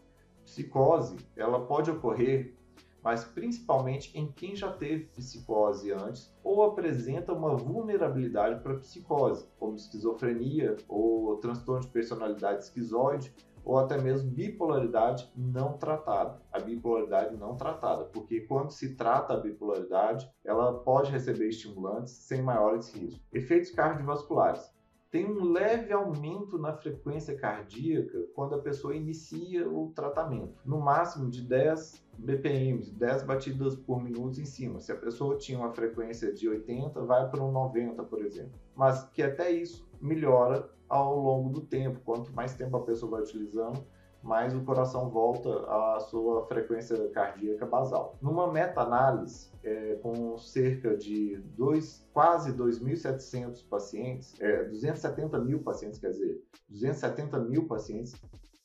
Psicose, 0.45 1.17
ela 1.37 1.65
pode 1.65 1.93
ocorrer 1.93 2.59
mas 3.03 3.25
principalmente 3.25 4.11
em 4.19 4.31
quem 4.33 4.57
já 4.57 4.73
teve 4.73 5.05
psicose 5.07 5.93
antes 5.93 6.35
ou 6.43 6.63
apresenta 6.65 7.33
uma 7.33 7.57
vulnerabilidade 7.57 8.61
para 8.61 8.77
psicose, 8.79 9.49
como 9.59 9.77
esquizofrenia 9.77 10.77
ou 10.89 11.37
transtorno 11.37 11.83
de 11.83 11.89
personalidade 11.89 12.65
esquizoide 12.65 13.33
ou 13.69 13.77
até 13.79 14.01
mesmo 14.01 14.31
bipolaridade 14.31 15.31
não 15.37 15.75
tratada. 15.75 16.41
A 16.51 16.59
bipolaridade 16.59 17.37
não 17.37 17.55
tratada, 17.55 18.05
porque 18.05 18.41
quando 18.41 18.71
se 18.71 18.97
trata 18.97 19.35
a 19.35 19.41
bipolaridade, 19.41 20.27
ela 20.43 20.73
pode 20.73 21.13
receber 21.13 21.49
estimulantes 21.49 22.15
sem 22.15 22.41
maiores 22.41 22.91
riscos. 22.95 23.21
Efeitos 23.31 23.71
cardiovasculares 23.71 24.73
tem 25.11 25.27
um 25.27 25.53
leve 25.53 25.93
aumento 25.93 26.59
na 26.59 26.73
frequência 26.73 27.37
cardíaca 27.37 28.27
quando 28.35 28.55
a 28.55 28.59
pessoa 28.59 28.95
inicia 28.95 29.69
o 29.69 29.91
tratamento, 29.95 30.61
no 30.65 30.81
máximo 30.81 31.31
de 31.31 31.43
10 31.43 32.05
BPMs, 32.19 32.93
10 32.95 33.23
batidas 33.25 33.77
por 33.77 34.03
minuto 34.03 34.41
em 34.41 34.45
cima. 34.47 34.81
Se 34.81 34.93
a 34.93 34.97
pessoa 34.97 35.37
tinha 35.37 35.59
uma 35.59 35.73
frequência 35.73 36.33
de 36.33 36.49
80, 36.49 37.05
vai 37.05 37.29
para 37.31 37.43
um 37.43 37.53
90, 37.53 38.03
por 38.05 38.23
exemplo. 38.23 38.59
Mas 38.75 39.05
que 39.11 39.23
até 39.23 39.51
isso 39.51 39.87
melhora 40.01 40.69
ao 40.89 41.19
longo 41.19 41.51
do 41.51 41.61
tempo. 41.61 42.01
Quanto 42.05 42.33
mais 42.33 42.55
tempo 42.55 42.77
a 42.77 42.83
pessoa 42.83 43.13
vai 43.13 43.23
utilizando, 43.23 43.85
mais 44.23 44.55
o 44.55 44.63
coração 44.63 45.09
volta 45.09 45.49
à 45.67 46.01
sua 46.01 46.47
frequência 46.47 47.09
cardíaca 47.11 47.67
basal. 47.67 48.17
Numa 48.21 48.51
meta-análise, 48.53 49.51
é, 49.63 49.95
com 49.97 50.37
cerca 50.39 50.97
de 50.97 51.37
dois, 51.57 52.07
quase 52.13 52.53
2.700 52.53 53.67
pacientes, 53.69 54.35
é, 54.41 54.65
270 54.65 55.39
mil 55.41 55.63
pacientes, 55.63 55.99
quer 55.99 56.11
dizer, 56.11 56.43
270 56.69 57.39
mil 57.41 57.67
pacientes, 57.67 58.15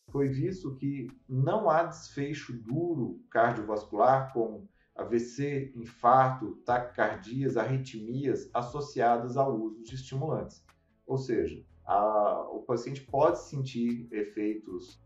foi 0.10 0.28
visto 0.28 0.76
que 0.76 1.08
não 1.28 1.70
há 1.70 1.84
desfecho 1.84 2.54
duro 2.54 3.20
cardiovascular 3.32 4.32
como 4.32 4.70
AVC, 4.96 5.74
infarto, 5.76 6.56
taquicardias, 6.64 7.58
arritmias 7.58 8.48
associadas 8.54 9.38
ao 9.38 9.60
uso 9.60 9.84
de 9.84 9.96
estimulantes. 9.96 10.64
Ou 11.08 11.18
seja, 11.18 11.64
a, 11.86 12.48
o 12.52 12.62
paciente 12.62 13.02
pode 13.02 13.40
sentir 13.40 14.08
efeitos 14.12 15.02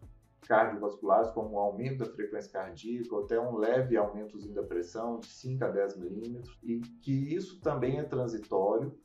cardiovasculares, 0.48 1.30
como 1.32 1.56
um 1.56 1.60
aumento 1.60 2.00
da 2.00 2.06
frequência 2.06 2.52
cardíaca, 2.52 3.14
ou 3.14 3.26
até 3.26 3.40
um 3.40 3.58
leve 3.58 3.98
aumento 3.98 4.38
da 4.54 4.64
pressão 4.64 5.20
de 5.20 5.28
5 5.28 5.66
a 5.66 5.68
10 5.70 5.98
milímetros, 5.98 6.58
e 6.64 6.80
que 7.02 7.36
isso 7.36 7.60
também 7.62 8.00
é 8.00 8.04
transitório 8.04 8.98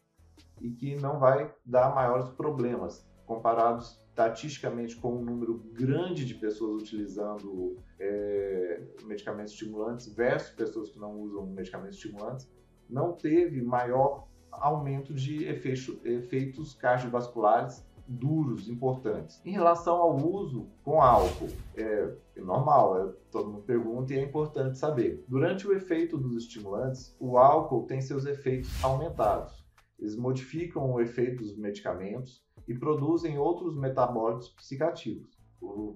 e 0.60 0.70
que 0.70 0.94
não 0.96 1.18
vai 1.18 1.52
dar 1.64 1.94
maiores 1.94 2.28
problemas, 2.30 3.04
comparados 3.26 4.00
estatisticamente 4.08 4.96
com 4.96 5.16
um 5.16 5.24
número 5.24 5.58
grande 5.72 6.24
de 6.24 6.34
pessoas 6.34 6.82
utilizando 6.82 7.76
é, 7.98 8.82
medicamentos 9.04 9.52
estimulantes 9.52 10.14
versus 10.14 10.54
pessoas 10.54 10.90
que 10.90 10.98
não 10.98 11.18
usam 11.18 11.46
medicamentos 11.46 11.96
estimulantes, 11.96 12.46
não 12.88 13.12
teve 13.12 13.62
maior 13.62 14.28
aumento 14.52 15.14
de 15.14 15.44
efeitos, 15.44 15.98
efeitos 16.04 16.74
cardiovasculares 16.74 17.84
duros, 18.06 18.68
importantes. 18.68 19.40
Em 19.44 19.52
relação 19.52 19.96
ao 19.96 20.16
uso 20.16 20.68
com 20.82 21.00
álcool, 21.00 21.48
é, 21.76 22.14
é 22.36 22.40
normal, 22.40 23.08
é, 23.08 23.12
todo 23.30 23.50
mundo 23.50 23.62
pergunta 23.62 24.12
e 24.12 24.18
é 24.18 24.22
importante 24.22 24.78
saber. 24.78 25.24
Durante 25.28 25.66
o 25.66 25.72
efeito 25.72 26.18
dos 26.18 26.36
estimulantes, 26.36 27.16
o 27.18 27.38
álcool 27.38 27.86
tem 27.86 28.00
seus 28.00 28.26
efeitos 28.26 28.70
aumentados. 28.84 29.64
Eles 29.98 30.16
modificam 30.16 30.92
o 30.92 31.00
efeito 31.00 31.42
dos 31.42 31.56
medicamentos 31.56 32.42
e 32.66 32.74
produzem 32.74 33.38
outros 33.38 33.76
metabólitos 33.76 34.48
psicativos. 34.48 35.40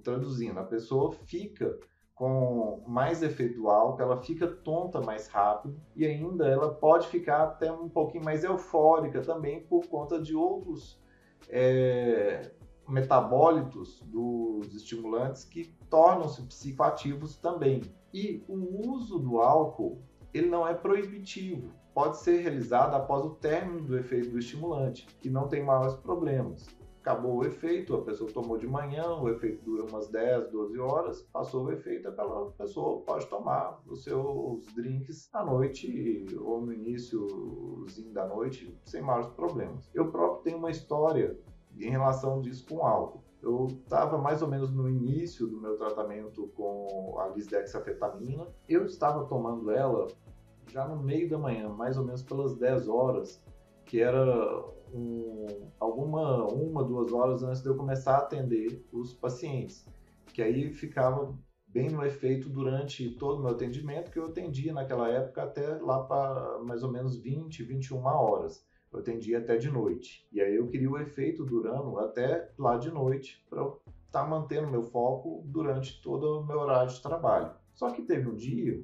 Traduzindo, 0.05 0.59
a 0.61 0.65
pessoa 0.65 1.13
fica 1.13 1.77
com 2.17 2.83
mais 2.89 3.23
efeito 3.23 3.61
do 3.61 3.69
álcool, 3.69 4.03
ela 4.03 4.17
fica 4.23 4.47
tonta 4.49 5.03
mais 5.03 5.29
rápido 5.29 5.79
e 5.95 6.07
ainda 6.07 6.49
ela 6.49 6.73
pode 6.73 7.09
ficar 7.09 7.43
até 7.43 7.71
um 7.71 7.91
pouquinho 7.91 8.25
mais 8.25 8.43
eufórica 8.43 9.21
também 9.21 9.61
por 9.61 9.87
conta 9.87 10.19
de 10.19 10.35
outros 10.35 10.99
é, 11.51 12.51
metabólitos 12.89 14.01
dos 14.07 14.75
estimulantes 14.75 15.45
que 15.45 15.77
tornam-se 15.91 16.43
psicoativos 16.45 17.37
também. 17.37 17.83
E 18.15 18.43
o 18.49 18.91
uso 18.91 19.19
do 19.19 19.39
álcool 19.39 20.01
ele 20.33 20.49
não 20.49 20.67
é 20.67 20.73
proibitivo, 20.73 21.71
pode 21.93 22.17
ser 22.17 22.39
realizado 22.39 22.95
após 22.95 23.27
o 23.27 23.35
término 23.35 23.83
do 23.83 23.99
efeito 23.99 24.31
do 24.31 24.39
estimulante, 24.39 25.07
que 25.21 25.29
não 25.29 25.49
tem 25.49 25.63
maiores 25.63 25.97
problemas. 25.97 26.67
Acabou 27.07 27.37
o 27.37 27.45
efeito, 27.45 27.95
a 27.95 28.03
pessoa 28.03 28.29
tomou 28.33 28.59
de 28.59 28.67
manhã, 28.67 29.15
o 29.15 29.29
efeito 29.29 29.65
dura 29.65 29.85
umas 29.85 30.09
10, 30.09 30.51
12 30.51 30.77
horas, 30.81 31.23
passou 31.33 31.67
o 31.67 31.71
efeito, 31.71 32.09
aquela 32.09 32.51
pessoa 32.51 33.01
pode 33.03 33.27
tomar 33.27 33.81
os 33.87 34.03
seus 34.03 34.67
drinks 34.75 35.29
à 35.33 35.45
noite 35.45 36.27
ou 36.41 36.61
no 36.63 36.73
iníciozinho 36.73 38.13
da 38.13 38.27
noite, 38.27 38.77
sem 38.85 39.03
maiores 39.03 39.29
problemas. 39.29 39.89
Eu 39.95 40.11
próprio 40.11 40.43
tenho 40.43 40.59
uma 40.59 40.69
história 40.69 41.39
em 41.79 41.89
relação 41.89 42.41
disso 42.41 42.67
com 42.69 42.85
álcool. 42.85 43.23
Eu 43.41 43.69
estava 43.69 44.19
mais 44.19 44.43
ou 44.43 44.49
menos 44.49 44.73
no 44.73 44.89
início 44.89 45.47
do 45.47 45.61
meu 45.61 45.77
tratamento 45.77 46.49
com 46.57 47.21
a 47.21 47.29
lisdexafetamina. 47.29 48.49
Eu 48.69 48.85
estava 48.85 49.25
tomando 49.27 49.71
ela 49.71 50.09
já 50.67 50.89
no 50.89 51.01
meio 51.01 51.31
da 51.31 51.39
manhã, 51.39 51.69
mais 51.69 51.97
ou 51.97 52.05
menos 52.05 52.25
pelas 52.25 52.57
10 52.57 52.89
horas, 52.89 53.41
que 53.87 54.01
era 54.01 54.65
um, 54.93 55.47
alguma 55.79 56.45
uma, 56.47 56.85
duas 56.85 57.13
horas 57.13 57.43
antes 57.43 57.63
de 57.63 57.69
eu 57.69 57.77
começar 57.77 58.17
a 58.17 58.23
atender 58.23 58.85
os 58.93 59.15
pacientes, 59.15 59.87
que 60.33 60.43
aí 60.43 60.73
ficava 60.73 61.35
bem 61.67 61.91
no 61.91 62.05
efeito 62.05 62.49
durante 62.49 63.11
todo 63.11 63.39
o 63.39 63.43
meu 63.43 63.51
atendimento, 63.51 64.11
que 64.11 64.19
eu 64.19 64.27
atendia 64.27 64.73
naquela 64.73 65.09
época 65.09 65.43
até 65.43 65.77
lá 65.77 66.03
para 66.05 66.59
mais 66.65 66.83
ou 66.83 66.91
menos 66.91 67.19
20, 67.19 67.63
21 67.63 68.05
horas. 68.05 68.67
Eu 68.93 69.01
atendia 69.01 69.39
até 69.39 69.57
de 69.57 69.71
noite. 69.71 70.27
E 70.33 70.41
aí 70.41 70.57
eu 70.57 70.69
queria 70.69 70.91
o 70.91 70.99
efeito 70.99 71.45
durando 71.45 71.99
até 71.99 72.51
lá 72.59 72.79
de 72.79 72.91
noite 72.91 73.45
para 73.51 73.63
estar 73.63 73.81
tá 74.11 74.27
mantendo 74.27 74.71
meu 74.71 74.83
foco 74.83 75.43
durante 75.47 76.01
todo 76.01 76.41
o 76.41 76.47
meu 76.47 76.61
horário 76.61 76.91
de 76.91 77.03
trabalho. 77.03 77.53
Só 77.75 77.91
que 77.91 78.03
teve 78.03 78.27
um 78.27 78.35
dia, 78.35 78.83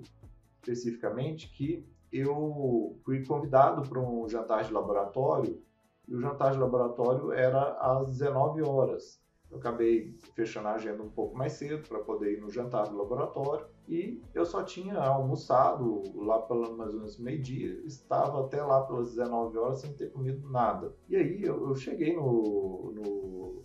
especificamente, 0.61 1.51
que 1.51 1.88
eu 2.12 2.98
fui 3.05 3.25
convidado 3.25 3.88
para 3.88 3.98
um 3.98 4.29
jantar 4.29 4.64
de 4.64 4.72
laboratório 4.72 5.62
e 6.07 6.14
o 6.14 6.20
jantar 6.20 6.53
de 6.53 6.59
laboratório 6.59 7.33
era 7.33 7.72
às 7.81 8.07
19 8.11 8.62
horas. 8.62 9.22
Eu 9.51 9.59
acabei 9.59 10.16
fechando 10.35 10.68
a 10.68 10.75
agenda 10.75 11.03
um 11.03 11.11
pouco 11.11 11.37
mais 11.37 11.53
cedo 11.53 11.87
para 11.87 11.98
poder 12.01 12.38
ir 12.38 12.40
no 12.40 12.51
jantar 12.51 12.88
do 12.88 12.96
laboratório 12.96 13.66
e 13.87 14.22
eu 14.35 14.46
só 14.46 14.62
tinha 14.62 14.98
almoçado 14.98 16.03
lá 16.14 16.40
pelo 16.40 16.75
mais 16.77 16.92
ou 16.92 17.01
menos 17.01 17.18
meio-dia, 17.18 17.83
estava 17.85 18.40
até 18.40 18.62
lá 18.62 18.83
pelas 18.83 19.11
19 19.11 19.59
horas 19.59 19.81
sem 19.81 19.92
ter 19.92 20.11
comido 20.11 20.48
nada. 20.51 20.94
E 21.09 21.16
aí 21.16 21.42
eu, 21.42 21.68
eu 21.68 21.75
cheguei 21.75 22.16
no, 22.16 22.92
no, 22.94 23.62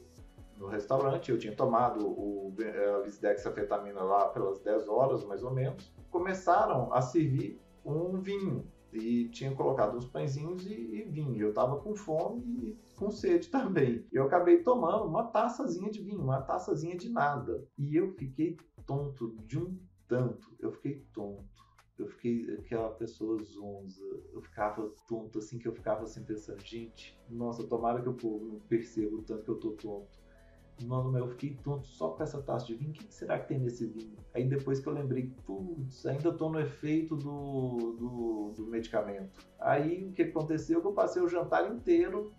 no, 0.57 0.67
restaurante, 0.67 1.31
eu 1.31 1.39
tinha 1.39 1.55
tomado 1.55 2.05
o, 2.05 2.53
a 2.57 3.03
lisdexafetamina 3.03 4.03
lá 4.03 4.27
pelas 4.29 4.59
10 4.59 4.89
horas 4.89 5.23
mais 5.23 5.41
ou 5.41 5.51
menos. 5.51 5.93
Começaram 6.11 6.91
a 6.93 7.01
servir 7.01 7.61
um 7.95 8.19
vinho 8.19 8.65
e 8.91 9.27
tinha 9.29 9.53
colocado 9.53 9.97
uns 9.97 10.05
pãezinhos 10.05 10.65
e, 10.65 10.73
e 10.73 11.03
vinho. 11.03 11.39
Eu 11.39 11.53
tava 11.53 11.79
com 11.79 11.95
fome 11.95 12.41
e 12.45 12.95
com 12.95 13.11
sede 13.11 13.49
também. 13.51 14.05
Eu 14.11 14.25
acabei 14.25 14.63
tomando 14.63 15.05
uma 15.05 15.23
taçazinha 15.23 15.91
de 15.91 16.01
vinho, 16.01 16.21
uma 16.21 16.41
taçazinha 16.41 16.95
de 16.95 17.09
nada. 17.09 17.65
E 17.77 17.95
eu 17.95 18.11
fiquei 18.13 18.57
tonto 18.85 19.35
de 19.45 19.59
um 19.59 19.77
tanto. 20.07 20.55
Eu 20.59 20.71
fiquei 20.71 21.05
tonto. 21.13 21.67
Eu 21.97 22.07
fiquei 22.07 22.53
aquela 22.55 22.89
pessoa 22.91 23.41
zonza. 23.43 24.03
Eu 24.31 24.41
ficava 24.41 24.91
tonto, 25.07 25.39
assim, 25.39 25.57
que 25.57 25.67
eu 25.67 25.73
ficava 25.73 26.03
assim 26.03 26.23
pensando, 26.23 26.63
gente, 26.63 27.19
nossa, 27.29 27.63
tomara 27.63 28.01
que 28.01 28.09
o 28.09 28.13
povo 28.13 28.45
não 28.45 28.59
perceba 28.59 29.15
o 29.15 29.23
tanto 29.23 29.43
que 29.43 29.49
eu 29.49 29.59
tô 29.59 29.71
tonto. 29.71 30.26
Mano, 30.85 31.17
eu 31.17 31.27
fiquei 31.29 31.57
tonto 31.63 31.87
só 31.87 32.09
com 32.09 32.23
essa 32.23 32.41
taça 32.41 32.65
de 32.65 32.75
vinho. 32.75 32.91
O 32.91 32.93
que 32.93 33.13
será 33.13 33.39
que 33.39 33.47
tem 33.47 33.59
nesse 33.59 33.85
vinho? 33.85 34.15
Aí 34.33 34.47
depois 34.47 34.79
que 34.79 34.87
eu 34.87 34.93
lembrei, 34.93 35.31
putz, 35.45 36.05
ainda 36.05 36.31
tô 36.31 36.49
no 36.49 36.59
efeito 36.59 37.15
do, 37.15 37.95
do, 37.97 38.53
do 38.55 38.67
medicamento. 38.67 39.47
Aí 39.59 40.07
o 40.07 40.11
que 40.11 40.23
aconteceu? 40.23 40.81
Que 40.81 40.87
eu 40.87 40.93
passei 40.93 41.21
o 41.21 41.27
jantar 41.27 41.71
inteiro 41.71 42.31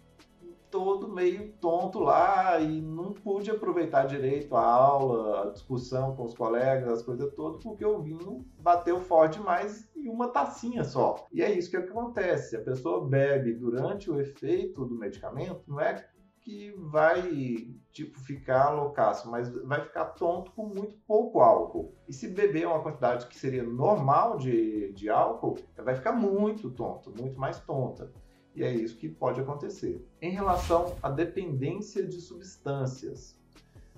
todo 0.71 1.09
meio 1.09 1.53
tonto 1.61 1.99
lá 1.99 2.61
e 2.61 2.81
não 2.81 3.13
pude 3.13 3.51
aproveitar 3.51 4.07
direito 4.07 4.55
a 4.55 4.63
aula, 4.63 5.49
a 5.49 5.51
discussão 5.51 6.15
com 6.15 6.25
os 6.25 6.35
colegas, 6.35 6.89
as 6.89 7.03
coisas 7.03 7.33
todas, 7.35 7.63
porque 7.63 7.85
o 7.85 8.03
vinho 8.03 8.45
bateu 8.61 9.01
forte 9.01 9.39
demais 9.39 9.89
em 9.97 10.09
uma 10.09 10.29
tacinha 10.29 10.85
só. 10.85 11.27
E 11.33 11.43
é 11.43 11.53
isso 11.53 11.71
que 11.71 11.77
acontece. 11.77 12.57
A 12.57 12.61
pessoa 12.61 13.07
bebe 13.07 13.55
durante 13.55 14.11
o 14.11 14.21
efeito 14.21 14.85
do 14.85 14.95
medicamento, 14.95 15.63
não 15.67 15.81
é 15.81 16.07
que 16.49 16.73
vai, 16.79 17.69
tipo, 17.93 18.19
ficar 18.21 18.71
loucaço, 18.71 19.31
mas 19.31 19.51
vai 19.65 19.83
ficar 19.83 20.07
tonto 20.07 20.51
com 20.53 20.65
muito 20.65 20.97
pouco 21.07 21.43
álcool. 21.43 21.93
E 22.09 22.13
se 22.15 22.27
beber 22.27 22.67
uma 22.67 22.83
quantidade 22.83 23.27
que 23.27 23.37
seria 23.37 23.63
normal 23.63 24.39
de, 24.39 24.91
de 24.95 25.11
álcool, 25.11 25.59
vai 25.77 25.95
ficar 25.95 26.13
muito 26.13 26.71
tonto, 26.71 27.13
muito 27.15 27.39
mais 27.39 27.61
tonta. 27.61 28.11
E 28.55 28.65
é 28.65 28.73
isso 28.73 28.97
que 28.97 29.11
pode 29.11 29.39
acontecer. 29.39 30.03
Em 30.23 30.31
relação 30.31 30.97
à 31.03 31.11
dependência 31.11 32.03
de 32.03 32.19
substâncias, 32.19 33.39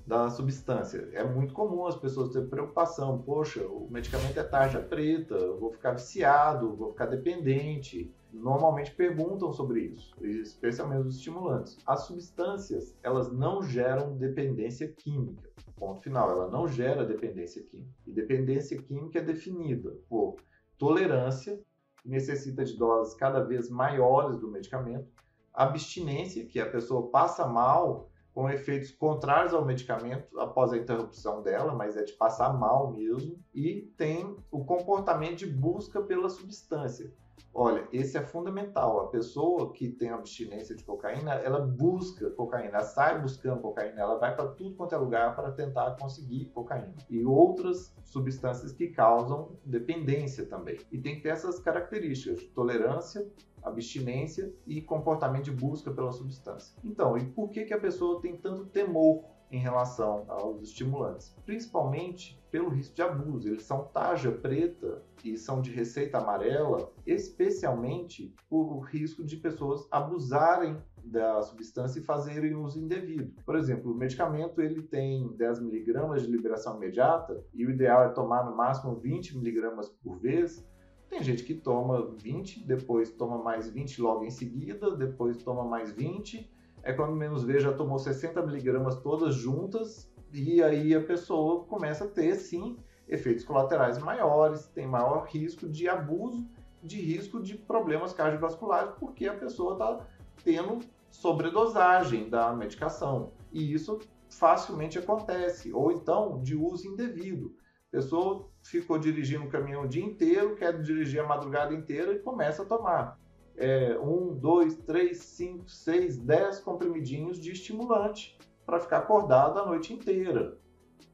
da 0.04 0.28
substância. 0.28 1.08
É 1.12 1.22
muito 1.22 1.54
comum 1.54 1.86
as 1.86 1.94
pessoas 1.94 2.30
terem 2.30 2.48
preocupação. 2.48 3.22
Poxa, 3.22 3.64
o 3.64 3.86
medicamento 3.88 4.40
é 4.40 4.42
tarja 4.42 4.80
preta, 4.80 5.38
vou 5.52 5.70
ficar 5.70 5.92
viciado, 5.92 6.74
vou 6.74 6.90
ficar 6.90 7.06
dependente. 7.06 8.12
Normalmente 8.32 8.94
perguntam 8.94 9.52
sobre 9.52 9.80
isso, 9.80 10.14
especialmente 10.24 11.06
os 11.06 11.16
estimulantes. 11.16 11.78
As 11.86 12.06
substâncias, 12.06 12.96
elas 13.02 13.32
não 13.32 13.62
geram 13.62 14.16
dependência 14.16 14.88
química. 14.88 15.50
Ponto 15.76 16.00
final. 16.00 16.30
Ela 16.30 16.48
não 16.48 16.68
gera 16.68 17.04
dependência 17.04 17.62
química. 17.62 17.90
E 18.06 18.12
dependência 18.12 18.80
química 18.80 19.18
é 19.18 19.22
definida 19.22 19.96
por 20.08 20.36
tolerância, 20.78 21.60
que 22.02 22.08
necessita 22.08 22.64
de 22.64 22.76
doses 22.76 23.14
cada 23.14 23.42
vez 23.42 23.68
maiores 23.68 24.38
do 24.38 24.50
medicamento, 24.50 25.08
abstinência, 25.52 26.46
que 26.46 26.60
a 26.60 26.70
pessoa 26.70 27.10
passa 27.10 27.46
mal 27.46 28.08
com 28.32 28.48
efeitos 28.48 28.92
contrários 28.92 29.52
ao 29.52 29.64
medicamento 29.64 30.38
após 30.38 30.72
a 30.72 30.76
interrupção 30.76 31.42
dela, 31.42 31.74
mas 31.74 31.96
é 31.96 32.04
de 32.04 32.12
passar 32.12 32.52
mal 32.56 32.92
mesmo, 32.92 33.38
e 33.52 33.92
tem 33.96 34.36
o 34.50 34.64
comportamento 34.64 35.38
de 35.38 35.46
busca 35.46 36.00
pela 36.00 36.30
substância. 36.30 37.12
Olha, 37.52 37.86
esse 37.92 38.16
é 38.16 38.22
fundamental. 38.22 39.00
A 39.00 39.08
pessoa 39.08 39.72
que 39.72 39.88
tem 39.88 40.10
abstinência 40.10 40.74
de 40.74 40.84
cocaína, 40.84 41.34
ela 41.34 41.60
busca 41.60 42.30
cocaína, 42.30 42.76
ela 42.76 42.82
sai 42.82 43.20
buscando 43.20 43.60
cocaína, 43.60 44.00
ela 44.00 44.18
vai 44.18 44.34
para 44.34 44.48
tudo 44.48 44.74
quanto 44.76 44.94
é 44.94 44.98
lugar 44.98 45.34
para 45.34 45.50
tentar 45.52 45.96
conseguir 46.00 46.46
cocaína. 46.46 46.94
E 47.08 47.24
outras 47.24 47.94
substâncias 48.04 48.72
que 48.72 48.88
causam 48.88 49.58
dependência 49.64 50.46
também. 50.46 50.78
E 50.90 50.98
tem 50.98 51.16
que 51.16 51.22
ter 51.22 51.30
essas 51.30 51.58
características: 51.58 52.44
tolerância, 52.54 53.26
abstinência 53.62 54.52
e 54.66 54.80
comportamento 54.80 55.44
de 55.44 55.52
busca 55.52 55.90
pela 55.90 56.12
substância. 56.12 56.74
Então, 56.84 57.18
e 57.18 57.26
por 57.26 57.50
que, 57.50 57.64
que 57.64 57.74
a 57.74 57.80
pessoa 57.80 58.20
tem 58.20 58.36
tanto 58.36 58.66
temor 58.66 59.24
em 59.50 59.58
relação 59.58 60.24
aos 60.28 60.62
estimulantes, 60.62 61.34
principalmente 61.44 62.39
pelo 62.50 62.68
risco 62.68 62.94
de 62.94 63.02
abuso. 63.02 63.48
Eles 63.48 63.62
são 63.62 63.84
tarja 63.84 64.30
preta 64.30 65.02
e 65.24 65.36
são 65.36 65.60
de 65.60 65.70
receita 65.70 66.18
amarela, 66.18 66.92
especialmente 67.06 68.34
por 68.48 68.80
risco 68.80 69.24
de 69.24 69.36
pessoas 69.36 69.86
abusarem 69.90 70.76
da 71.04 71.40
substância 71.42 72.00
e 72.00 72.02
fazerem 72.02 72.54
uso 72.54 72.78
indevido. 72.78 73.32
Por 73.44 73.56
exemplo, 73.56 73.92
o 73.92 73.94
medicamento 73.94 74.60
ele 74.60 74.82
tem 74.82 75.28
10 75.36 75.60
miligramas 75.60 76.22
de 76.22 76.30
liberação 76.30 76.76
imediata 76.76 77.42
e 77.54 77.64
o 77.64 77.70
ideal 77.70 78.04
é 78.04 78.08
tomar 78.08 78.44
no 78.44 78.54
máximo 78.54 78.96
20 78.96 79.38
miligramas 79.38 79.88
por 79.88 80.18
vez. 80.18 80.66
Tem 81.08 81.22
gente 81.22 81.42
que 81.42 81.54
toma 81.54 82.14
20, 82.18 82.66
depois 82.66 83.10
toma 83.10 83.38
mais 83.42 83.68
20 83.68 84.00
logo 84.00 84.24
em 84.24 84.30
seguida, 84.30 84.94
depois 84.94 85.36
toma 85.38 85.64
mais 85.64 85.90
20 85.90 86.60
é 86.82 86.92
quando 86.92 87.14
menos 87.14 87.44
vê 87.44 87.58
já 87.58 87.72
tomou 87.72 87.98
60 87.98 88.40
miligramas 88.46 88.96
todas 88.96 89.34
juntas 89.34 90.09
e 90.32 90.62
aí 90.62 90.94
a 90.94 91.02
pessoa 91.02 91.64
começa 91.64 92.04
a 92.04 92.08
ter 92.08 92.34
sim 92.36 92.76
efeitos 93.08 93.44
colaterais 93.44 93.98
maiores, 93.98 94.66
tem 94.68 94.86
maior 94.86 95.26
risco 95.26 95.68
de 95.68 95.88
abuso, 95.88 96.46
de 96.82 97.00
risco 97.00 97.42
de 97.42 97.56
problemas 97.56 98.12
cardiovasculares, 98.12 98.92
porque 98.98 99.26
a 99.26 99.34
pessoa 99.34 99.72
está 99.72 100.06
tendo 100.44 100.78
sobredosagem 101.10 102.30
da 102.30 102.52
medicação. 102.52 103.32
E 103.52 103.72
isso 103.72 103.98
facilmente 104.28 104.98
acontece, 104.98 105.72
ou 105.72 105.90
então 105.90 106.40
de 106.40 106.54
uso 106.54 106.86
indevido. 106.86 107.56
A 107.88 107.96
pessoa 107.96 108.48
ficou 108.62 108.96
dirigindo 108.98 109.44
o 109.44 109.48
caminhão 109.48 109.82
o 109.82 109.88
dia 109.88 110.04
inteiro, 110.04 110.54
quer 110.54 110.80
dirigir 110.80 111.20
a 111.20 111.26
madrugada 111.26 111.74
inteira 111.74 112.12
e 112.12 112.20
começa 112.20 112.62
a 112.62 112.66
tomar 112.66 113.18
é, 113.56 113.98
um, 113.98 114.32
dois, 114.32 114.76
três, 114.76 115.18
cinco, 115.18 115.68
seis, 115.68 116.16
dez 116.16 116.60
comprimidinhos 116.60 117.40
de 117.40 117.50
estimulante 117.50 118.38
para 118.64 118.80
ficar 118.80 118.98
acordado 118.98 119.58
a 119.58 119.66
noite 119.66 119.92
inteira. 119.92 120.58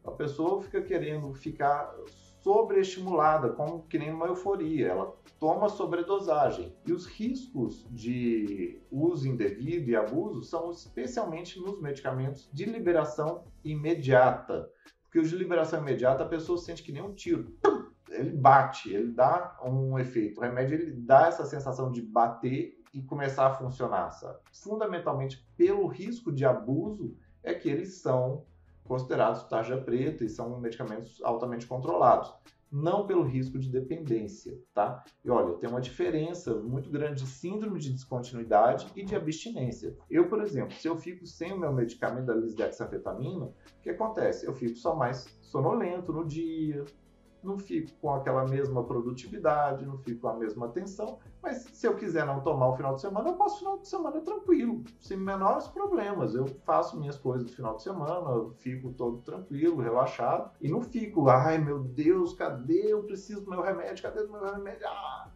A 0.04 0.10
pessoa 0.10 0.62
fica 0.62 0.82
querendo 0.82 1.32
ficar 1.34 1.92
sobreestimulada, 2.42 3.50
como 3.50 3.82
que 3.88 3.98
nem 3.98 4.12
uma 4.12 4.26
euforia. 4.26 4.88
Ela 4.88 5.16
toma 5.38 5.68
sobredosagem. 5.68 6.76
E 6.86 6.92
os 6.92 7.06
riscos 7.06 7.86
de 7.90 8.80
uso 8.90 9.26
indevido 9.26 9.90
e 9.90 9.96
abuso 9.96 10.42
são 10.44 10.70
especialmente 10.70 11.58
nos 11.58 11.80
medicamentos 11.80 12.48
de 12.52 12.64
liberação 12.64 13.44
imediata. 13.64 14.70
Porque 15.02 15.18
os 15.18 15.30
de 15.30 15.36
liberação 15.36 15.80
imediata 15.80 16.22
a 16.22 16.28
pessoa 16.28 16.58
sente 16.58 16.82
que 16.82 16.92
nem 16.92 17.02
um 17.02 17.14
tiro 17.14 17.56
ele 18.10 18.30
bate, 18.30 18.92
ele 18.92 19.12
dá 19.12 19.58
um 19.64 19.98
efeito. 19.98 20.38
O 20.38 20.42
remédio 20.42 20.78
ele 20.78 20.92
dá 20.92 21.28
essa 21.28 21.44
sensação 21.44 21.90
de 21.90 22.02
bater 22.02 22.80
e 22.92 23.02
começar 23.02 23.46
a 23.46 23.54
funcionar, 23.54 24.10
sabe? 24.10 24.38
Fundamentalmente 24.52 25.46
pelo 25.56 25.86
risco 25.86 26.32
de 26.32 26.44
abuso 26.44 27.16
é 27.46 27.54
que 27.54 27.70
eles 27.70 27.98
são 27.98 28.44
considerados 28.84 29.44
tarja 29.44 29.78
preta 29.78 30.24
e 30.24 30.28
são 30.28 30.60
medicamentos 30.60 31.20
altamente 31.22 31.66
controlados, 31.66 32.32
não 32.70 33.06
pelo 33.06 33.22
risco 33.22 33.58
de 33.58 33.70
dependência, 33.70 34.60
tá? 34.74 35.04
E 35.24 35.30
olha, 35.30 35.54
tem 35.54 35.70
uma 35.70 35.80
diferença 35.80 36.54
muito 36.54 36.90
grande 36.90 37.22
de 37.22 37.28
síndrome 37.28 37.78
de 37.78 37.92
descontinuidade 37.92 38.90
e 38.94 39.04
de 39.04 39.14
abstinência. 39.14 39.96
Eu, 40.10 40.28
por 40.28 40.42
exemplo, 40.42 40.74
se 40.74 40.88
eu 40.88 40.96
fico 40.96 41.24
sem 41.26 41.52
o 41.52 41.58
meu 41.58 41.72
medicamento 41.72 42.26
da 42.26 42.34
lisdexanfetamina, 42.34 43.46
o 43.46 43.80
que 43.82 43.90
acontece? 43.90 44.46
Eu 44.46 44.52
fico 44.52 44.76
só 44.76 44.94
mais 44.94 45.38
sonolento 45.40 46.12
no 46.12 46.26
dia, 46.26 46.84
não 47.46 47.58
fico 47.58 47.92
com 48.00 48.12
aquela 48.12 48.44
mesma 48.44 48.84
produtividade, 48.84 49.86
não 49.86 49.96
fico 49.98 50.20
com 50.22 50.28
a 50.28 50.34
mesma 50.34 50.66
atenção, 50.66 51.18
mas 51.42 51.58
se 51.72 51.86
eu 51.86 51.94
quiser 51.94 52.26
não 52.26 52.40
tomar 52.40 52.68
o 52.68 52.76
final 52.76 52.94
de 52.94 53.00
semana, 53.00 53.30
eu 53.30 53.36
passo 53.36 53.56
o 53.56 53.58
final 53.58 53.78
de 53.78 53.88
semana 53.88 54.20
tranquilo, 54.20 54.82
sem 55.00 55.16
menores 55.16 55.68
problemas. 55.68 56.34
Eu 56.34 56.46
faço 56.64 56.98
minhas 56.98 57.16
coisas 57.16 57.48
no 57.48 57.56
final 57.56 57.76
de 57.76 57.82
semana, 57.82 58.50
fico 58.56 58.92
todo 58.92 59.18
tranquilo, 59.18 59.80
relaxado, 59.80 60.50
e 60.60 60.68
não 60.68 60.82
fico, 60.82 61.28
ai 61.28 61.58
meu 61.58 61.78
Deus, 61.78 62.34
cadê? 62.34 62.92
Eu 62.92 63.04
preciso 63.04 63.42
do 63.42 63.50
meu 63.50 63.62
remédio, 63.62 64.02
cadê 64.02 64.22
o 64.22 64.32
meu 64.32 64.44
remédio? 64.44 64.86
Ah! 64.86 65.30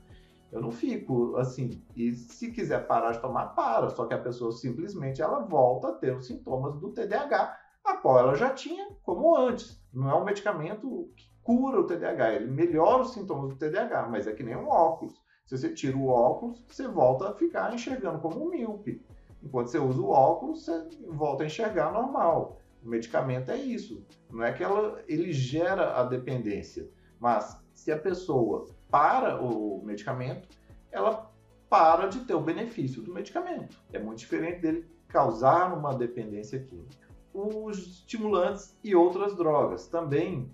Eu 0.52 0.60
não 0.60 0.70
fico 0.70 1.36
assim. 1.36 1.82
E 1.94 2.12
se 2.12 2.50
quiser 2.50 2.86
parar 2.86 3.12
de 3.12 3.20
tomar, 3.20 3.54
para. 3.54 3.88
Só 3.90 4.04
que 4.04 4.14
a 4.14 4.18
pessoa 4.18 4.50
simplesmente 4.50 5.22
ela 5.22 5.40
volta 5.40 5.88
a 5.88 5.92
ter 5.92 6.14
os 6.14 6.26
sintomas 6.26 6.76
do 6.76 6.90
TDAH, 6.90 7.56
a 7.84 7.96
qual 7.96 8.18
ela 8.18 8.34
já 8.34 8.50
tinha 8.50 8.88
como 9.02 9.36
antes. 9.36 9.80
Não 9.92 10.10
é 10.10 10.14
um 10.14 10.24
medicamento 10.24 11.08
cura 11.42 11.80
o 11.80 11.84
TDAH, 11.84 12.34
ele 12.34 12.50
melhora 12.50 13.02
os 13.02 13.12
sintomas 13.12 13.50
do 13.50 13.56
TDAH, 13.56 14.08
mas 14.08 14.26
é 14.26 14.32
que 14.32 14.42
nem 14.42 14.56
um 14.56 14.68
óculos. 14.68 15.20
Se 15.46 15.56
você 15.58 15.72
tira 15.72 15.96
o 15.96 16.06
óculos, 16.06 16.64
você 16.68 16.86
volta 16.86 17.30
a 17.30 17.34
ficar 17.34 17.74
enxergando 17.74 18.20
como 18.20 18.44
um 18.44 18.50
míope. 18.50 19.04
Enquanto 19.42 19.68
você 19.68 19.78
usa 19.78 20.00
o 20.00 20.10
óculos, 20.10 20.64
você 20.64 20.88
volta 21.08 21.42
a 21.42 21.46
enxergar 21.46 21.92
normal. 21.92 22.58
O 22.84 22.88
medicamento 22.88 23.50
é 23.50 23.56
isso. 23.56 24.04
Não 24.30 24.44
é 24.44 24.52
que 24.52 24.62
ela, 24.62 25.02
ele 25.08 25.32
gera 25.32 25.96
a 25.98 26.04
dependência, 26.04 26.88
mas 27.18 27.60
se 27.74 27.90
a 27.90 27.98
pessoa 27.98 28.66
para 28.90 29.42
o 29.42 29.82
medicamento, 29.84 30.48
ela 30.92 31.30
para 31.68 32.08
de 32.08 32.20
ter 32.20 32.34
o 32.34 32.40
benefício 32.40 33.02
do 33.02 33.14
medicamento. 33.14 33.76
É 33.92 33.98
muito 33.98 34.18
diferente 34.18 34.60
dele 34.60 34.84
causar 35.08 35.72
uma 35.72 35.94
dependência 35.94 36.58
química. 36.58 37.08
Os 37.32 37.78
estimulantes 37.78 38.76
e 38.82 38.94
outras 38.94 39.36
drogas 39.36 39.86
também 39.86 40.52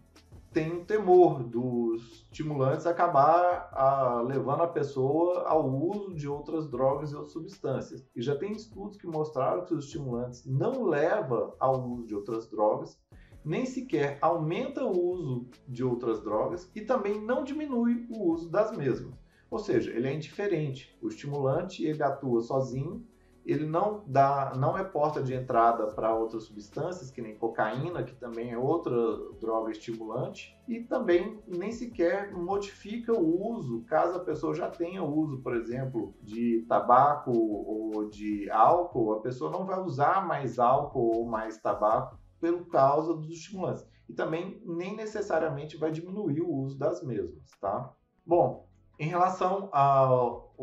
tem 0.57 0.73
um 0.73 0.87
temor 0.87 1.45
dos 1.45 2.25
estimulantes 2.33 2.87
acabar 2.87 3.69
a, 3.73 4.23
levando 4.23 4.62
a 4.62 4.66
pessoa 4.66 5.47
ao 5.47 5.69
uso 5.69 6.14
de 6.14 6.27
outras 6.27 6.66
drogas 6.66 7.12
e 7.12 7.14
outras 7.14 7.35
substâncias. 7.35 8.03
E 8.16 8.23
já 8.23 8.35
tem 8.35 8.53
estudos 8.53 8.97
que 8.97 9.07
mostraram 9.07 9.66
que 9.66 9.75
os 9.75 9.85
estimulantes 9.85 10.47
não 10.47 10.85
levam 10.85 11.53
ao 11.61 11.87
uso 11.87 12.07
de 12.07 12.14
outras 12.14 12.49
drogas, 12.49 12.99
nem 13.45 13.66
sequer 13.66 14.16
aumenta 14.23 14.83
o 14.83 14.99
uso 14.99 15.47
de 15.69 15.85
outras 15.85 16.23
drogas 16.25 16.71
e 16.75 16.81
também 16.81 17.21
não 17.21 17.45
diminui 17.45 18.07
o 18.09 18.33
uso 18.33 18.49
das 18.49 18.75
mesmas. 18.75 19.14
Ou 19.51 19.59
seja, 19.59 19.90
ele 19.90 20.09
é 20.09 20.14
indiferente. 20.14 20.97
O 21.03 21.09
estimulante 21.09 21.85
ele 21.85 22.03
atua 22.03 22.40
sozinho 22.40 23.07
ele 23.47 23.65
não 23.65 24.03
dá, 24.07 24.53
não 24.57 24.77
é 24.77 24.83
porta 24.83 25.23
de 25.23 25.33
entrada 25.33 25.87
para 25.87 26.13
outras 26.13 26.45
substâncias, 26.45 27.13
que 27.13 27.23
nem 27.23 27.39
cocaína, 27.39 28.03
que 28.03 28.15
também 28.17 28.51
é 28.51 28.59
outra 28.59 28.93
droga 29.41 29.71
estimulante, 29.71 30.59
e 30.67 30.81
também 30.81 31.41
nem 31.47 31.71
sequer 31.71 32.33
modifica 32.33 33.13
o 33.13 33.53
uso, 33.53 33.85
caso 33.85 34.17
a 34.17 34.25
pessoa 34.25 34.53
já 34.53 34.69
tenha 34.69 35.05
uso, 35.05 35.39
por 35.39 35.55
exemplo, 35.55 36.13
de 36.21 36.67
tabaco 36.69 37.31
ou 37.31 38.11
de 38.11 38.51
álcool, 38.51 39.13
a 39.13 39.21
pessoa 39.21 39.51
não 39.51 39.65
vai 39.65 39.81
usar 39.81 40.27
mais 40.27 40.59
álcool 40.59 41.17
ou 41.17 41.27
mais 41.27 41.57
tabaco 41.59 42.19
pelo 42.41 42.67
causa 42.67 43.15
dos 43.15 43.31
estimulantes. 43.31 43.87
E 44.09 44.13
também 44.13 44.61
nem 44.65 44.97
necessariamente 44.97 45.77
vai 45.77 45.91
diminuir 45.91 46.41
o 46.41 46.51
uso 46.51 46.77
das 46.77 47.03
mesmas, 47.03 47.51
tá? 47.61 47.93
Bom, 48.25 48.67
em 48.99 49.09
relação 49.09 49.69
ao 49.73 50.55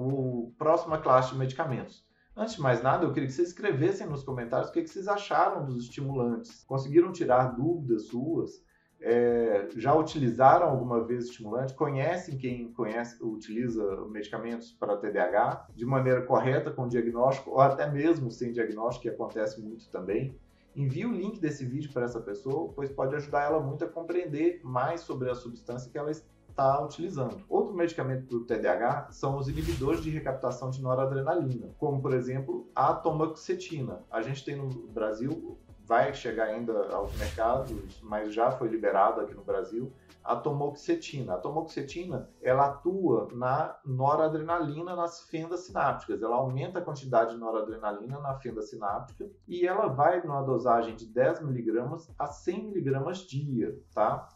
próxima 0.57 0.97
classe 0.97 1.31
de 1.31 1.37
medicamentos, 1.37 2.05
Antes 2.35 2.55
de 2.55 2.61
mais 2.61 2.81
nada, 2.81 3.05
eu 3.05 3.13
queria 3.13 3.27
que 3.27 3.33
vocês 3.33 3.49
escrevessem 3.49 4.07
nos 4.07 4.23
comentários 4.23 4.69
o 4.69 4.73
que, 4.73 4.87
vocês 4.87 5.07
acharam 5.07 5.65
dos 5.65 5.83
estimulantes. 5.83 6.63
Conseguiram 6.63 7.11
tirar 7.11 7.55
dúvidas 7.55 8.07
suas? 8.07 8.63
É, 8.99 9.69
já 9.75 9.93
utilizaram 9.93 10.67
alguma 10.67 11.05
vez 11.05 11.25
estimulante? 11.25 11.75
Conhecem 11.75 12.37
quem 12.37 12.71
conhece, 12.73 13.23
utiliza 13.23 13.83
medicamentos 14.07 14.71
para 14.71 14.97
TDAH 14.97 15.67
de 15.75 15.85
maneira 15.85 16.23
correta, 16.23 16.71
com 16.71 16.87
diagnóstico, 16.87 17.51
ou 17.51 17.59
até 17.59 17.91
mesmo 17.91 18.31
sem 18.31 18.51
diagnóstico, 18.51 19.03
que 19.03 19.09
acontece 19.09 19.61
muito 19.61 19.87
também? 19.91 20.35
Envie 20.75 21.05
o 21.05 21.11
link 21.11 21.39
desse 21.39 21.63
vídeo 21.63 21.93
para 21.93 22.05
essa 22.05 22.19
pessoa, 22.19 22.73
pois 22.73 22.89
pode 22.89 23.15
ajudar 23.15 23.43
ela 23.43 23.59
muito 23.59 23.85
a 23.85 23.87
compreender 23.87 24.59
mais 24.63 25.01
sobre 25.01 25.29
a 25.29 25.35
substância 25.35 25.91
que 25.91 25.97
ela 25.99 26.09
está 26.53 26.79
utilizando. 26.81 27.43
Outro 27.49 27.73
medicamento 27.73 28.27
para 28.27 28.37
o 28.37 28.45
TDAH 28.45 29.07
são 29.11 29.37
os 29.37 29.49
inibidores 29.49 30.01
de 30.01 30.09
recaptação 30.09 30.69
de 30.69 30.81
noradrenalina, 30.81 31.69
como 31.77 32.01
por 32.01 32.13
exemplo 32.13 32.69
a 32.75 32.93
tomoxetina. 32.93 34.03
A 34.09 34.21
gente 34.21 34.45
tem 34.45 34.55
no 34.55 34.69
Brasil 34.69 35.57
vai 35.85 36.13
chegar 36.13 36.45
ainda 36.45 36.95
aos 36.95 37.13
mercados, 37.17 38.01
mas 38.01 38.33
já 38.33 38.51
foi 38.51 38.69
liberado 38.69 39.19
aqui 39.19 39.33
no 39.33 39.43
Brasil, 39.43 39.91
a 40.23 40.35
tomoxetina. 40.35 41.33
A 41.33 41.37
tomoxetina, 41.37 42.29
ela 42.41 42.67
atua 42.67 43.27
na 43.33 43.77
noradrenalina 43.85 44.95
nas 44.95 45.21
fendas 45.21 45.61
sinápticas. 45.61 46.21
Ela 46.21 46.37
aumenta 46.37 46.79
a 46.79 46.81
quantidade 46.81 47.33
de 47.33 47.37
noradrenalina 47.37 48.19
na 48.19 48.33
fenda 48.35 48.61
sináptica 48.61 49.29
e 49.45 49.67
ela 49.67 49.87
vai 49.87 50.21
numa 50.23 50.41
dosagem 50.41 50.95
de 50.95 51.05
10 51.05 51.41
miligramas 51.41 52.09
a 52.17 52.27
100 52.27 52.67
miligramas 52.67 53.17
dia, 53.19 53.77
tá? 53.93 54.29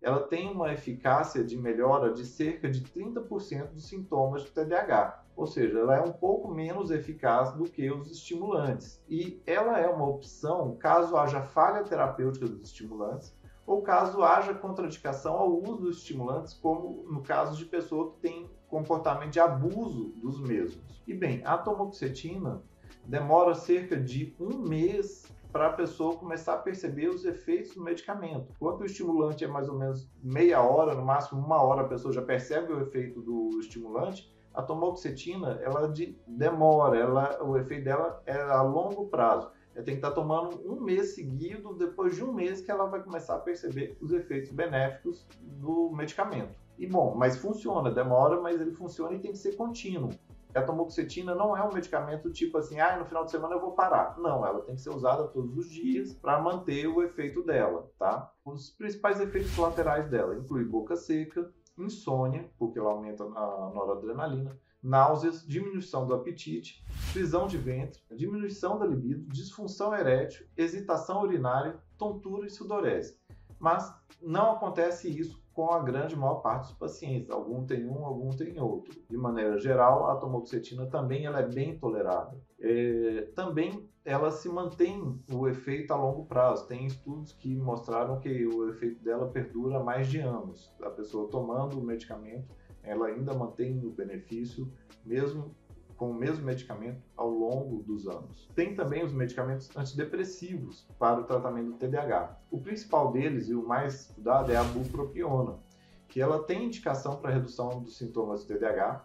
Ela 0.00 0.20
tem 0.20 0.50
uma 0.50 0.72
eficácia 0.72 1.42
de 1.42 1.56
melhora 1.56 2.12
de 2.12 2.24
cerca 2.24 2.70
de 2.70 2.82
30% 2.82 3.72
dos 3.72 3.88
sintomas 3.88 4.44
do 4.44 4.50
TDAH. 4.50 5.24
Ou 5.36 5.46
seja, 5.46 5.78
ela 5.78 5.96
é 5.96 6.00
um 6.00 6.12
pouco 6.12 6.48
menos 6.48 6.90
eficaz 6.90 7.52
do 7.52 7.64
que 7.64 7.90
os 7.90 8.10
estimulantes. 8.10 9.02
E 9.08 9.42
ela 9.46 9.78
é 9.78 9.88
uma 9.88 10.08
opção 10.08 10.76
caso 10.76 11.16
haja 11.16 11.42
falha 11.42 11.84
terapêutica 11.84 12.46
dos 12.46 12.62
estimulantes 12.62 13.36
ou 13.68 13.82
caso 13.82 14.22
haja 14.22 14.54
contraindicação 14.54 15.34
ao 15.34 15.62
uso 15.62 15.82
dos 15.82 15.98
estimulantes, 15.98 16.54
como 16.54 17.04
no 17.06 17.22
caso 17.22 17.54
de 17.54 17.66
pessoa 17.66 18.12
que 18.12 18.20
tem 18.20 18.50
comportamento 18.66 19.32
de 19.32 19.40
abuso 19.40 20.12
dos 20.16 20.40
mesmos. 20.40 21.02
E 21.06 21.12
bem, 21.12 21.42
a 21.44 21.58
tomoxetina 21.58 22.62
demora 23.04 23.54
cerca 23.54 23.94
de 23.94 24.34
um 24.40 24.58
mês 24.58 25.30
para 25.52 25.68
a 25.68 25.72
pessoa 25.72 26.16
começar 26.16 26.54
a 26.54 26.58
perceber 26.58 27.08
os 27.08 27.24
efeitos 27.24 27.74
do 27.74 27.82
medicamento. 27.82 28.52
Enquanto 28.56 28.80
o 28.80 28.84
estimulante 28.84 29.44
é 29.44 29.48
mais 29.48 29.68
ou 29.68 29.78
menos 29.78 30.10
meia 30.22 30.62
hora, 30.62 30.94
no 30.94 31.04
máximo 31.04 31.40
uma 31.40 31.62
hora, 31.62 31.82
a 31.82 31.88
pessoa 31.88 32.12
já 32.12 32.22
percebe 32.22 32.72
o 32.72 32.80
efeito 32.80 33.20
do 33.20 33.58
estimulante, 33.58 34.32
a 34.52 34.62
tomoxetina 34.62 35.58
ela 35.62 35.88
de, 35.88 36.18
demora, 36.26 36.98
ela, 36.98 37.42
o 37.42 37.56
efeito 37.56 37.84
dela 37.84 38.22
é 38.26 38.40
a 38.40 38.62
longo 38.62 39.06
prazo. 39.06 39.50
Ela 39.74 39.84
tem 39.84 39.94
que 39.94 40.04
estar 40.04 40.10
tomando 40.10 40.60
um 40.68 40.80
mês 40.80 41.14
seguido, 41.14 41.74
depois 41.74 42.16
de 42.16 42.24
um 42.24 42.32
mês 42.32 42.60
que 42.60 42.70
ela 42.70 42.86
vai 42.86 43.00
começar 43.00 43.36
a 43.36 43.38
perceber 43.38 43.96
os 44.00 44.12
efeitos 44.12 44.50
benéficos 44.50 45.26
do 45.40 45.90
medicamento. 45.92 46.58
E 46.76 46.86
bom, 46.86 47.14
mas 47.14 47.36
funciona, 47.36 47.90
demora, 47.90 48.40
mas 48.40 48.60
ele 48.60 48.72
funciona 48.72 49.14
e 49.14 49.20
tem 49.20 49.32
que 49.32 49.38
ser 49.38 49.56
contínuo. 49.56 50.10
A 50.54 50.62
tomoxetina 50.62 51.34
não 51.34 51.56
é 51.56 51.62
um 51.62 51.72
medicamento 51.72 52.30
tipo 52.32 52.58
assim, 52.58 52.80
ah, 52.80 52.96
no 52.96 53.04
final 53.04 53.24
de 53.24 53.30
semana 53.30 53.54
eu 53.54 53.60
vou 53.60 53.72
parar. 53.72 54.18
Não, 54.18 54.44
ela 54.46 54.62
tem 54.62 54.74
que 54.74 54.80
ser 54.80 54.90
usada 54.90 55.28
todos 55.28 55.56
os 55.56 55.68
dias 55.68 56.14
para 56.14 56.40
manter 56.40 56.86
o 56.86 57.02
efeito 57.02 57.42
dela, 57.42 57.90
tá? 57.98 58.32
Os 58.44 58.70
principais 58.70 59.20
efeitos 59.20 59.54
colaterais 59.54 60.08
dela 60.08 60.36
incluem 60.36 60.66
boca 60.66 60.96
seca, 60.96 61.52
insônia, 61.76 62.50
porque 62.58 62.78
ela 62.78 62.90
aumenta 62.90 63.24
a 63.24 63.72
noradrenalina, 63.74 64.58
náuseas, 64.82 65.46
diminuição 65.46 66.06
do 66.06 66.14
apetite, 66.14 66.84
prisão 67.12 67.46
de 67.46 67.58
ventre, 67.58 68.00
diminuição 68.10 68.78
da 68.78 68.86
libido, 68.86 69.26
disfunção 69.28 69.94
erétil, 69.94 70.46
hesitação 70.56 71.22
urinária, 71.22 71.78
tontura 71.96 72.46
e 72.46 72.50
sudorese. 72.50 73.17
Mas 73.58 73.92
não 74.22 74.52
acontece 74.52 75.08
isso 75.08 75.42
com 75.52 75.72
a 75.72 75.82
grande 75.82 76.14
maior 76.14 76.36
parte 76.36 76.68
dos 76.68 76.76
pacientes. 76.76 77.30
Algum 77.30 77.66
tem 77.66 77.84
um, 77.84 78.04
algum 78.04 78.30
tem 78.30 78.60
outro. 78.60 78.96
De 79.08 79.16
maneira 79.16 79.58
geral, 79.58 80.08
a 80.10 80.16
tomoxetina 80.16 80.86
também 80.86 81.26
ela 81.26 81.40
é 81.40 81.48
bem 81.48 81.76
tolerada. 81.78 82.36
É, 82.60 83.28
também 83.34 83.88
ela 84.04 84.30
se 84.30 84.48
mantém 84.48 85.20
o 85.32 85.48
efeito 85.48 85.92
a 85.92 85.96
longo 85.96 86.26
prazo. 86.26 86.66
Tem 86.66 86.86
estudos 86.86 87.32
que 87.32 87.56
mostraram 87.56 88.20
que 88.20 88.46
o 88.46 88.68
efeito 88.70 89.02
dela 89.02 89.28
perdura 89.28 89.82
mais 89.82 90.08
de 90.08 90.20
anos. 90.20 90.72
A 90.80 90.90
pessoa 90.90 91.28
tomando 91.28 91.78
o 91.78 91.84
medicamento 91.84 92.56
ela 92.88 93.08
ainda 93.08 93.34
mantém 93.34 93.84
o 93.84 93.90
benefício 93.90 94.72
mesmo 95.04 95.54
com 95.98 96.12
o 96.12 96.14
mesmo 96.14 96.46
medicamento 96.46 97.02
ao 97.16 97.28
longo 97.28 97.82
dos 97.82 98.06
anos. 98.06 98.48
Tem 98.54 98.74
também 98.74 99.04
os 99.04 99.12
medicamentos 99.12 99.68
antidepressivos 99.76 100.86
para 100.96 101.20
o 101.20 101.24
tratamento 101.24 101.72
do 101.72 101.76
TDAH. 101.76 102.38
O 102.50 102.60
principal 102.60 103.10
deles 103.10 103.48
e 103.48 103.54
o 103.54 103.66
mais 103.66 104.02
estudado 104.02 104.52
é 104.52 104.56
a 104.56 104.62
bupropiona, 104.62 105.58
que 106.06 106.20
ela 106.20 106.44
tem 106.44 106.66
indicação 106.66 107.16
para 107.16 107.34
redução 107.34 107.82
dos 107.82 107.98
sintomas 107.98 108.44
do 108.44 108.54
TDAH, 108.54 109.04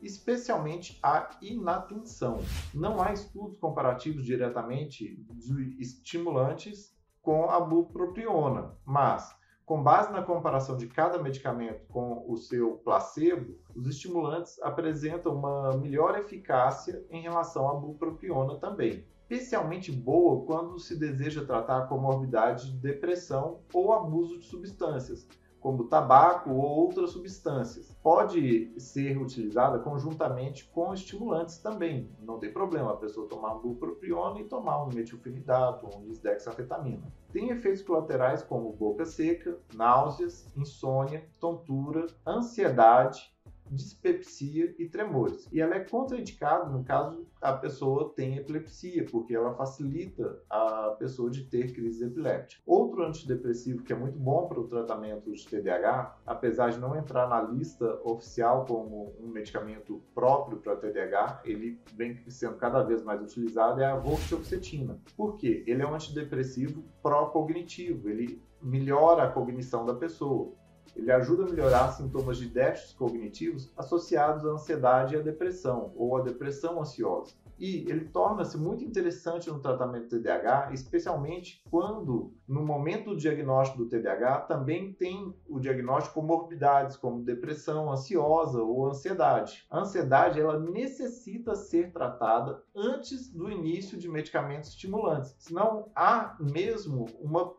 especialmente 0.00 0.96
a 1.02 1.28
inatenção. 1.42 2.38
Não 2.72 3.02
há 3.02 3.12
estudos 3.12 3.58
comparativos 3.58 4.24
diretamente 4.24 5.16
de 5.32 5.76
estimulantes 5.82 6.96
com 7.20 7.50
a 7.50 7.58
bupropiona, 7.58 8.76
mas 8.86 9.36
com 9.68 9.82
base 9.82 10.10
na 10.10 10.22
comparação 10.22 10.78
de 10.78 10.86
cada 10.86 11.22
medicamento 11.22 11.84
com 11.88 12.24
o 12.26 12.38
seu 12.38 12.78
placebo, 12.78 13.58
os 13.76 13.86
estimulantes 13.86 14.58
apresentam 14.62 15.34
uma 15.34 15.76
melhor 15.76 16.18
eficácia 16.18 17.04
em 17.10 17.20
relação 17.20 17.68
à 17.68 17.74
bupropiona 17.74 18.56
também. 18.56 19.04
Especialmente 19.28 19.92
boa 19.92 20.42
quando 20.46 20.78
se 20.78 20.98
deseja 20.98 21.44
tratar 21.44 21.80
a 21.80 21.86
comorbidade 21.86 22.72
de 22.72 22.78
depressão 22.78 23.60
ou 23.70 23.92
abuso 23.92 24.38
de 24.38 24.46
substâncias, 24.46 25.28
como 25.60 25.84
tabaco 25.84 26.50
ou 26.50 26.60
outras 26.60 27.10
substâncias. 27.10 27.96
Pode 28.02 28.72
ser 28.78 29.18
utilizada 29.18 29.78
conjuntamente 29.78 30.68
com 30.68 30.92
estimulantes 30.94 31.58
também, 31.58 32.10
não 32.20 32.38
tem 32.38 32.52
problema 32.52 32.92
a 32.92 32.96
pessoa 32.96 33.28
tomar 33.28 33.56
um 33.56 33.60
bupropiona 33.60 34.40
e 34.40 34.44
tomar 34.44 34.84
um 34.84 34.88
metilfenidato 34.88 35.86
ou 35.86 36.00
um 36.00 36.06
lisdexafetamina. 36.06 37.12
Tem 37.32 37.50
efeitos 37.50 37.82
colaterais 37.82 38.42
como 38.42 38.72
boca 38.72 39.04
seca, 39.04 39.58
náuseas, 39.74 40.46
insônia, 40.56 41.26
tontura, 41.38 42.06
ansiedade, 42.26 43.30
dispepsia 43.70 44.74
e 44.78 44.88
tremores. 44.88 45.48
E 45.52 45.60
ela 45.60 45.74
é 45.74 45.80
contraindicada 45.80 46.68
no 46.68 46.84
caso 46.84 47.26
a 47.40 47.52
pessoa 47.52 48.12
tem 48.14 48.36
epilepsia, 48.36 49.06
porque 49.10 49.34
ela 49.34 49.54
facilita 49.54 50.42
a 50.50 50.96
pessoa 50.98 51.30
de 51.30 51.44
ter 51.44 51.72
crise 51.72 52.04
epiléptica. 52.04 52.60
Outro 52.66 53.04
antidepressivo 53.04 53.82
que 53.82 53.92
é 53.92 53.96
muito 53.96 54.18
bom 54.18 54.48
para 54.48 54.60
o 54.60 54.66
tratamento 54.66 55.32
de 55.32 55.46
TDAH, 55.46 56.18
apesar 56.26 56.70
de 56.70 56.78
não 56.78 56.96
entrar 56.96 57.28
na 57.28 57.40
lista 57.40 58.00
oficial 58.04 58.64
como 58.66 59.14
um 59.20 59.28
medicamento 59.28 60.02
próprio 60.14 60.58
para 60.58 60.76
TDAH, 60.76 61.42
ele 61.44 61.80
vem 61.94 62.18
sendo 62.28 62.56
cada 62.56 62.82
vez 62.82 63.02
mais 63.02 63.22
utilizado, 63.22 63.80
é 63.80 63.86
a 63.86 63.96
vortioxetina. 63.96 64.98
Por 65.16 65.36
quê? 65.36 65.62
Ele 65.66 65.82
é 65.82 65.86
um 65.86 65.94
antidepressivo 65.94 66.84
pró-cognitivo, 67.02 68.08
ele 68.08 68.42
melhora 68.60 69.24
a 69.24 69.30
cognição 69.30 69.84
da 69.86 69.94
pessoa. 69.94 70.52
Ele 70.96 71.10
ajuda 71.12 71.44
a 71.44 71.48
melhorar 71.48 71.92
sintomas 71.92 72.38
de 72.38 72.48
déficits 72.48 72.92
cognitivos 72.92 73.72
associados 73.76 74.44
à 74.44 74.50
ansiedade 74.50 75.14
e 75.14 75.18
à 75.18 75.20
depressão, 75.20 75.92
ou 75.96 76.16
à 76.16 76.22
depressão 76.22 76.80
ansiosa. 76.80 77.34
E 77.58 77.90
ele 77.90 78.04
torna-se 78.04 78.56
muito 78.56 78.84
interessante 78.84 79.50
no 79.50 79.58
tratamento 79.58 80.08
do 80.08 80.20
TDAH, 80.20 80.70
especialmente 80.72 81.60
quando, 81.68 82.32
no 82.46 82.64
momento 82.64 83.10
do 83.10 83.16
diagnóstico 83.16 83.82
do 83.82 83.88
TDAH, 83.88 84.42
também 84.42 84.92
tem 84.92 85.34
o 85.48 85.58
diagnóstico 85.58 86.20
de 86.20 86.26
comorbidades, 86.26 86.96
como 86.96 87.24
depressão 87.24 87.90
ansiosa 87.90 88.62
ou 88.62 88.86
ansiedade. 88.86 89.66
A 89.68 89.80
ansiedade 89.80 90.40
ela 90.40 90.58
necessita 90.60 91.56
ser 91.56 91.92
tratada 91.92 92.62
antes 92.76 93.28
do 93.28 93.50
início 93.50 93.98
de 93.98 94.08
medicamentos 94.08 94.70
estimulantes, 94.70 95.34
senão 95.38 95.90
há 95.96 96.36
mesmo 96.38 97.06
uma 97.20 97.52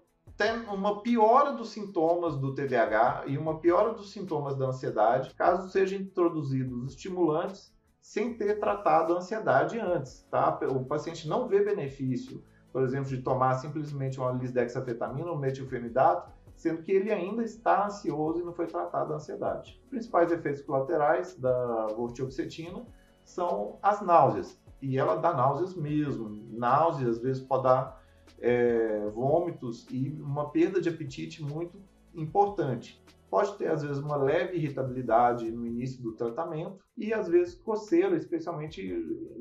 uma 0.72 1.02
piora 1.02 1.52
dos 1.52 1.70
sintomas 1.70 2.38
do 2.38 2.54
TDAH 2.54 3.24
e 3.28 3.38
uma 3.38 3.60
piora 3.60 3.94
dos 3.94 4.12
sintomas 4.12 4.56
da 4.56 4.68
ansiedade, 4.68 5.34
caso 5.36 5.70
sejam 5.70 6.00
introduzidos 6.00 6.94
estimulantes 6.94 7.74
sem 8.02 8.38
ter 8.38 8.60
tratado 8.60 9.14
a 9.14 9.18
ansiedade 9.18 9.78
antes, 9.78 10.26
tá? 10.32 10.58
O 10.70 10.86
paciente 10.86 11.28
não 11.28 11.48
vê 11.48 11.64
benefício, 11.64 12.42
por 12.72 12.84
exemplo, 12.84 13.10
de 13.10 13.22
tomar 13.22 13.56
simplesmente 13.56 14.20
uma 14.20 14.32
lisdexafetamina 14.32 15.30
ou 15.30 15.38
metilfenidato, 15.38 16.32
sendo 16.56 16.82
que 16.82 16.92
ele 16.92 17.12
ainda 17.12 17.44
está 17.44 17.86
ansioso 17.86 18.40
e 18.40 18.44
não 18.44 18.54
foi 18.54 18.68
tratado 18.68 19.14
a 19.14 19.18
ansiedade. 19.18 19.80
Os 19.84 19.90
principais 19.90 20.32
efeitos 20.32 20.62
colaterais 20.62 21.36
da 21.38 21.88
vortioxetina 21.88 22.86
são 23.24 23.78
as 23.82 24.02
náuseas, 24.02 24.60
e 24.82 24.98
ela 24.98 25.16
dá 25.16 25.34
náuseas 25.34 25.76
mesmo. 25.76 26.30
Náuseas, 26.52 27.18
às 27.18 27.20
vezes, 27.22 27.44
pode 27.44 27.64
dar 27.64 27.99
é, 28.40 29.10
vômitos 29.10 29.88
e 29.90 30.10
uma 30.10 30.50
perda 30.50 30.80
de 30.80 30.90
apetite 30.90 31.44
muito 31.44 31.80
importante. 32.14 33.04
Pode 33.30 33.56
ter, 33.58 33.70
às 33.70 33.84
vezes, 33.84 34.02
uma 34.02 34.16
leve 34.16 34.58
irritabilidade 34.58 35.52
no 35.52 35.66
início 35.66 36.02
do 36.02 36.14
tratamento 36.14 36.84
e, 36.98 37.14
às 37.14 37.28
vezes, 37.28 37.54
coceira, 37.54 38.16
especialmente 38.16 38.92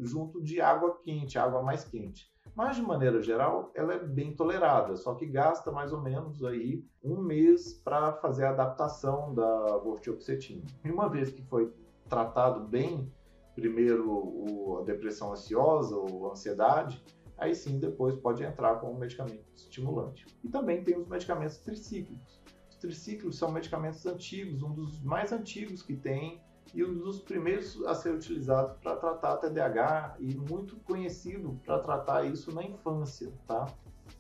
junto 0.01 0.43
de 0.43 0.61
água 0.61 0.99
quente, 1.03 1.39
água 1.39 1.63
mais 1.63 1.85
quente. 1.85 2.31
Mas, 2.55 2.77
de 2.77 2.83
maneira 2.83 3.23
geral, 3.23 3.71
ela 3.75 3.95
é 3.95 3.99
bem 3.99 4.35
tolerada, 4.35 4.97
só 4.97 5.15
que 5.15 5.25
gasta 5.25 5.71
mais 5.71 5.93
ou 5.93 6.03
menos 6.03 6.45
aí 6.45 6.85
um 7.03 7.23
mês 7.23 7.81
para 7.85 8.13
fazer 8.15 8.45
a 8.45 8.51
adaptação 8.51 9.33
da 9.33 9.79
vortioxetina. 9.79 10.65
E 10.85 10.91
uma 10.91 11.09
vez 11.09 11.31
que 11.31 11.43
foi 11.45 11.73
tratado 12.09 12.67
bem, 12.67 13.11
primeiro 13.55 14.79
a 14.81 14.83
depressão 14.83 15.33
ansiosa 15.33 15.97
ou 15.97 16.31
ansiedade, 16.31 17.03
aí 17.39 17.55
sim 17.55 17.79
depois 17.79 18.17
pode 18.17 18.43
entrar 18.43 18.77
com 18.77 18.93
um 18.93 18.99
medicamento 18.99 19.45
estimulante. 19.55 20.27
E 20.45 20.49
também 20.49 20.83
tem 20.83 20.99
os 20.99 21.09
medicamentos 21.09 21.59
tricíclicos. 21.59 22.43
Os 22.69 22.77
tricíclicos 22.77 23.39
são 23.39 23.51
medicamentos 23.51 24.05
antigos, 24.05 24.63
um 24.63 24.73
dos 24.73 25.01
mais 25.03 25.33
antigos 25.33 25.83
que 25.83 25.97
tem 25.97 26.41
e 26.75 26.85
um 26.85 26.99
dos 26.99 27.21
primeiros 27.21 27.83
a 27.87 27.95
ser 27.95 28.15
utilizado 28.15 28.79
para 28.81 28.97
tratar 28.97 29.39
TDAH 29.39 30.17
e 30.21 30.35
muito 30.37 30.77
conhecido 30.81 31.59
para 31.65 31.79
tratar 31.79 32.25
isso 32.25 32.55
na 32.55 32.63
infância, 32.63 33.33
tá? 33.47 33.67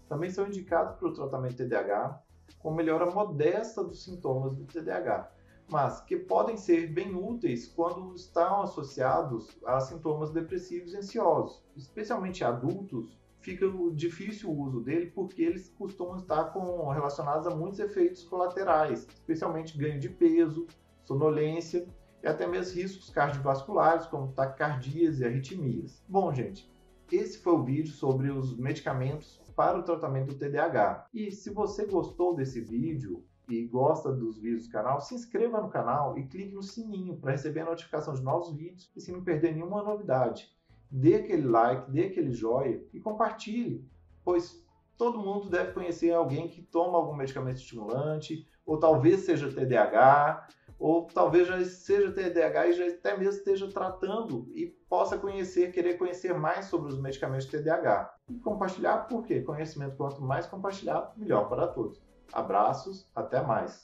também 0.08 0.30
são 0.30 0.46
indicados 0.46 0.96
para 0.96 1.08
o 1.08 1.12
tratamento 1.12 1.56
TDAH 1.56 2.22
com 2.58 2.72
melhora 2.72 3.10
modesta 3.10 3.84
dos 3.84 4.02
sintomas 4.02 4.54
do 4.54 4.64
TDAH, 4.64 5.30
mas 5.68 6.00
que 6.00 6.16
podem 6.16 6.56
ser 6.56 6.88
bem 6.88 7.14
úteis 7.14 7.66
quando 7.66 8.14
estão 8.14 8.62
associados 8.62 9.58
a 9.64 9.80
sintomas 9.80 10.30
depressivos 10.30 10.92
e 10.92 10.96
ansiosos. 10.96 11.62
Especialmente 11.76 12.42
adultos, 12.42 13.18
fica 13.40 13.66
difícil 13.92 14.50
o 14.50 14.60
uso 14.60 14.80
dele 14.80 15.12
porque 15.14 15.42
eles 15.42 15.68
costumam 15.78 16.16
estar 16.16 16.44
com, 16.52 16.88
relacionados 16.88 17.46
a 17.46 17.54
muitos 17.54 17.80
efeitos 17.80 18.24
colaterais, 18.24 19.06
especialmente 19.12 19.76
ganho 19.76 20.00
de 20.00 20.08
peso, 20.08 20.66
sonolência 21.04 21.86
e 22.22 22.26
até 22.26 22.46
mesmo 22.46 22.80
riscos 22.80 23.10
cardiovasculares, 23.10 24.06
como 24.06 24.32
taquicardias 24.32 25.20
e 25.20 25.24
arritmias. 25.24 26.02
Bom, 26.08 26.32
gente, 26.32 26.70
esse 27.12 27.38
foi 27.38 27.52
o 27.54 27.62
vídeo 27.62 27.92
sobre 27.92 28.30
os 28.30 28.56
medicamentos 28.56 29.40
para 29.56 29.78
o 29.78 29.82
tratamento 29.82 30.28
do 30.28 30.34
TDAH. 30.34 31.08
E 31.12 31.30
se 31.30 31.50
você 31.50 31.86
gostou 31.86 32.34
desse 32.34 32.60
vídeo 32.60 33.24
e 33.48 33.66
gosta 33.66 34.12
dos 34.12 34.38
vídeos 34.38 34.66
do 34.66 34.72
canal, 34.72 35.00
se 35.00 35.14
inscreva 35.14 35.60
no 35.60 35.70
canal 35.70 36.18
e 36.18 36.26
clique 36.26 36.54
no 36.54 36.62
sininho 36.62 37.16
para 37.16 37.32
receber 37.32 37.60
a 37.60 37.66
notificação 37.66 38.14
de 38.14 38.22
novos 38.22 38.52
vídeos 38.52 38.90
e 38.94 39.00
se 39.00 39.10
não 39.10 39.24
perder 39.24 39.54
nenhuma 39.54 39.82
novidade. 39.82 40.48
Dê 40.90 41.16
aquele 41.16 41.46
like, 41.46 41.90
dê 41.90 42.04
aquele 42.04 42.32
joinha 42.32 42.82
e 42.92 43.00
compartilhe, 43.00 43.88
pois 44.24 44.64
todo 44.96 45.18
mundo 45.18 45.48
deve 45.48 45.72
conhecer 45.72 46.12
alguém 46.12 46.48
que 46.48 46.62
toma 46.62 46.98
algum 46.98 47.14
medicamento 47.14 47.56
estimulante, 47.56 48.46
ou 48.66 48.78
talvez 48.78 49.20
seja 49.20 49.50
TDAH, 49.50 50.48
ou 50.78 51.06
talvez 51.06 51.48
já 51.48 51.64
seja 51.64 52.12
TDAH 52.12 52.66
e 52.68 52.72
já 52.72 52.86
até 52.86 53.16
mesmo 53.16 53.38
esteja 53.38 53.68
tratando 53.68 54.48
e 54.54 54.66
possa 54.88 55.18
conhecer, 55.18 55.72
querer 55.72 55.98
conhecer 55.98 56.32
mais 56.34 56.66
sobre 56.66 56.88
os 56.88 57.00
medicamentos 57.00 57.46
TDAH. 57.46 58.14
E 58.28 58.38
compartilhar, 58.38 59.08
por 59.08 59.24
quê? 59.24 59.40
Conhecimento 59.40 59.96
quanto 59.96 60.22
mais 60.22 60.46
compartilhado, 60.46 61.10
melhor 61.16 61.48
para 61.48 61.66
todos. 61.66 62.07
Abraços, 62.32 63.06
até 63.14 63.40
mais. 63.42 63.76